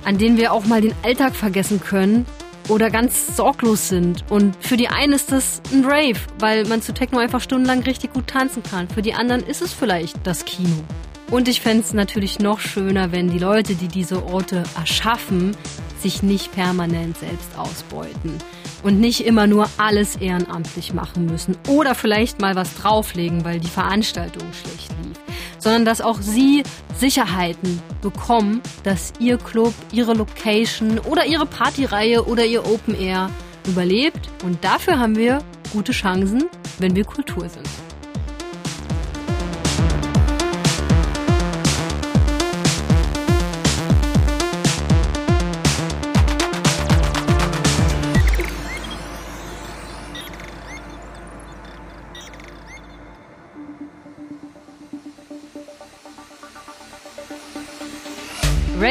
An 0.05 0.19
denen 0.19 0.37
wir 0.37 0.53
auch 0.53 0.65
mal 0.65 0.81
den 0.81 0.95
Alltag 1.03 1.37
vergessen 1.37 1.81
können 1.81 2.27
oder 2.69 2.91
ganz 2.91 3.37
sorglos 3.37 3.89
sind. 3.89 4.25
Und 4.31 4.57
für 4.61 4.77
die 4.77 4.89
einen 4.89 5.13
ist 5.13 5.31
das 5.31 5.61
ein 5.73 5.85
Rave, 5.85 6.19
weil 6.39 6.65
man 6.67 6.83
zu 6.83 6.93
Techno 6.93 7.19
einfach 7.19 7.41
stundenlang 7.41 7.83
richtig 7.83 8.13
gut 8.13 8.27
tanzen 8.27 8.63
kann. 8.63 8.89
Für 8.89 9.03
die 9.03 9.15
anderen 9.15 9.45
ist 9.45 9.63
es 9.63 9.73
vielleicht 9.73 10.17
das 10.25 10.45
Kino. 10.45 10.83
Und 11.31 11.49
ich 11.49 11.61
fände 11.61 11.83
es 11.83 11.95
natürlich 11.95 12.41
noch 12.41 12.61
schöner, 12.61 13.13
wenn 13.13 13.31
die 13.31 13.39
Leute, 13.39 13.75
die 13.75 13.89
diese 13.89 14.27
Orte 14.27 14.65
erschaffen, 14.77 15.57
sich 16.01 16.23
nicht 16.23 16.53
permanent 16.53 17.17
selbst 17.19 17.57
ausbeuten 17.57 18.39
und 18.83 19.01
nicht 19.01 19.25
immer 19.25 19.47
nur 19.47 19.69
alles 19.79 20.17
ehrenamtlich 20.17 20.93
machen 20.93 21.27
müssen 21.27 21.57
oder 21.69 21.95
vielleicht 21.95 22.41
mal 22.41 22.55
was 22.55 22.75
drauflegen, 22.75 23.45
weil 23.45 23.61
die 23.61 23.69
Veranstaltung 23.69 24.43
schlecht 24.53 24.91
lief, 25.03 25.19
sondern 25.59 25.85
dass 25.85 26.01
auch 26.01 26.21
sie 26.21 26.63
Sicherheiten 26.97 27.81
bekommen, 28.01 28.61
dass 28.85 29.13
ihr 29.19 29.39
Club, 29.39 29.75
ihre 29.93 30.15
Location 30.15 30.99
oder 30.99 31.27
ihre 31.27 31.47
Partyreihe 31.47 32.25
oder 32.27 32.45
ihr 32.45 32.67
Open 32.67 32.99
Air 32.99 33.31
überlebt 33.67 34.29
und 34.45 34.63
dafür 34.65 34.99
haben 34.99 35.17
wir 35.17 35.43
gute 35.73 35.93
Chancen, 35.93 36.45
wenn 36.79 36.97
wir 36.97 37.05
Kultur 37.05 37.49
sind. 37.49 37.69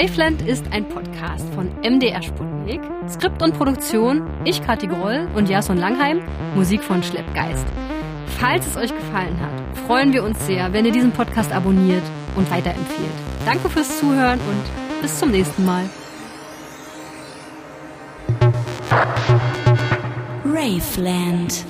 Raveland 0.02 0.42
ist 0.42 0.66
ein 0.72 0.90
Podcast 0.90 1.46
von 1.54 1.70
MDR 1.84 2.24
Sputnik. 2.24 2.82
Skript 3.08 3.44
und 3.44 3.56
Produktion 3.56 4.28
ich, 4.46 4.64
Kathi 4.64 4.88
Groll 4.88 5.28
und 5.36 5.48
Jason 5.48 5.78
Langheim. 5.78 6.22
Musik 6.56 6.82
von 6.82 7.04
Schleppgeist. 7.04 7.68
Falls 8.40 8.66
es 8.66 8.78
euch 8.78 8.92
gefallen 8.96 9.40
hat, 9.40 9.78
freuen 9.86 10.12
wir 10.12 10.24
uns 10.24 10.44
sehr, 10.48 10.74
wenn 10.74 10.86
ihr 10.86 10.92
diesen 10.92 11.12
Podcast 11.12 11.52
abonniert 11.52 12.02
und 12.36 12.50
weiterempfehlt. 12.50 13.12
Danke 13.46 13.70
fürs 13.70 14.00
Zuhören 14.00 14.40
und 14.40 15.02
bis 15.04 15.20
zum 15.20 15.30
nächsten 15.30 15.66
Mal. 15.66 15.88
Raveland. 20.44 21.64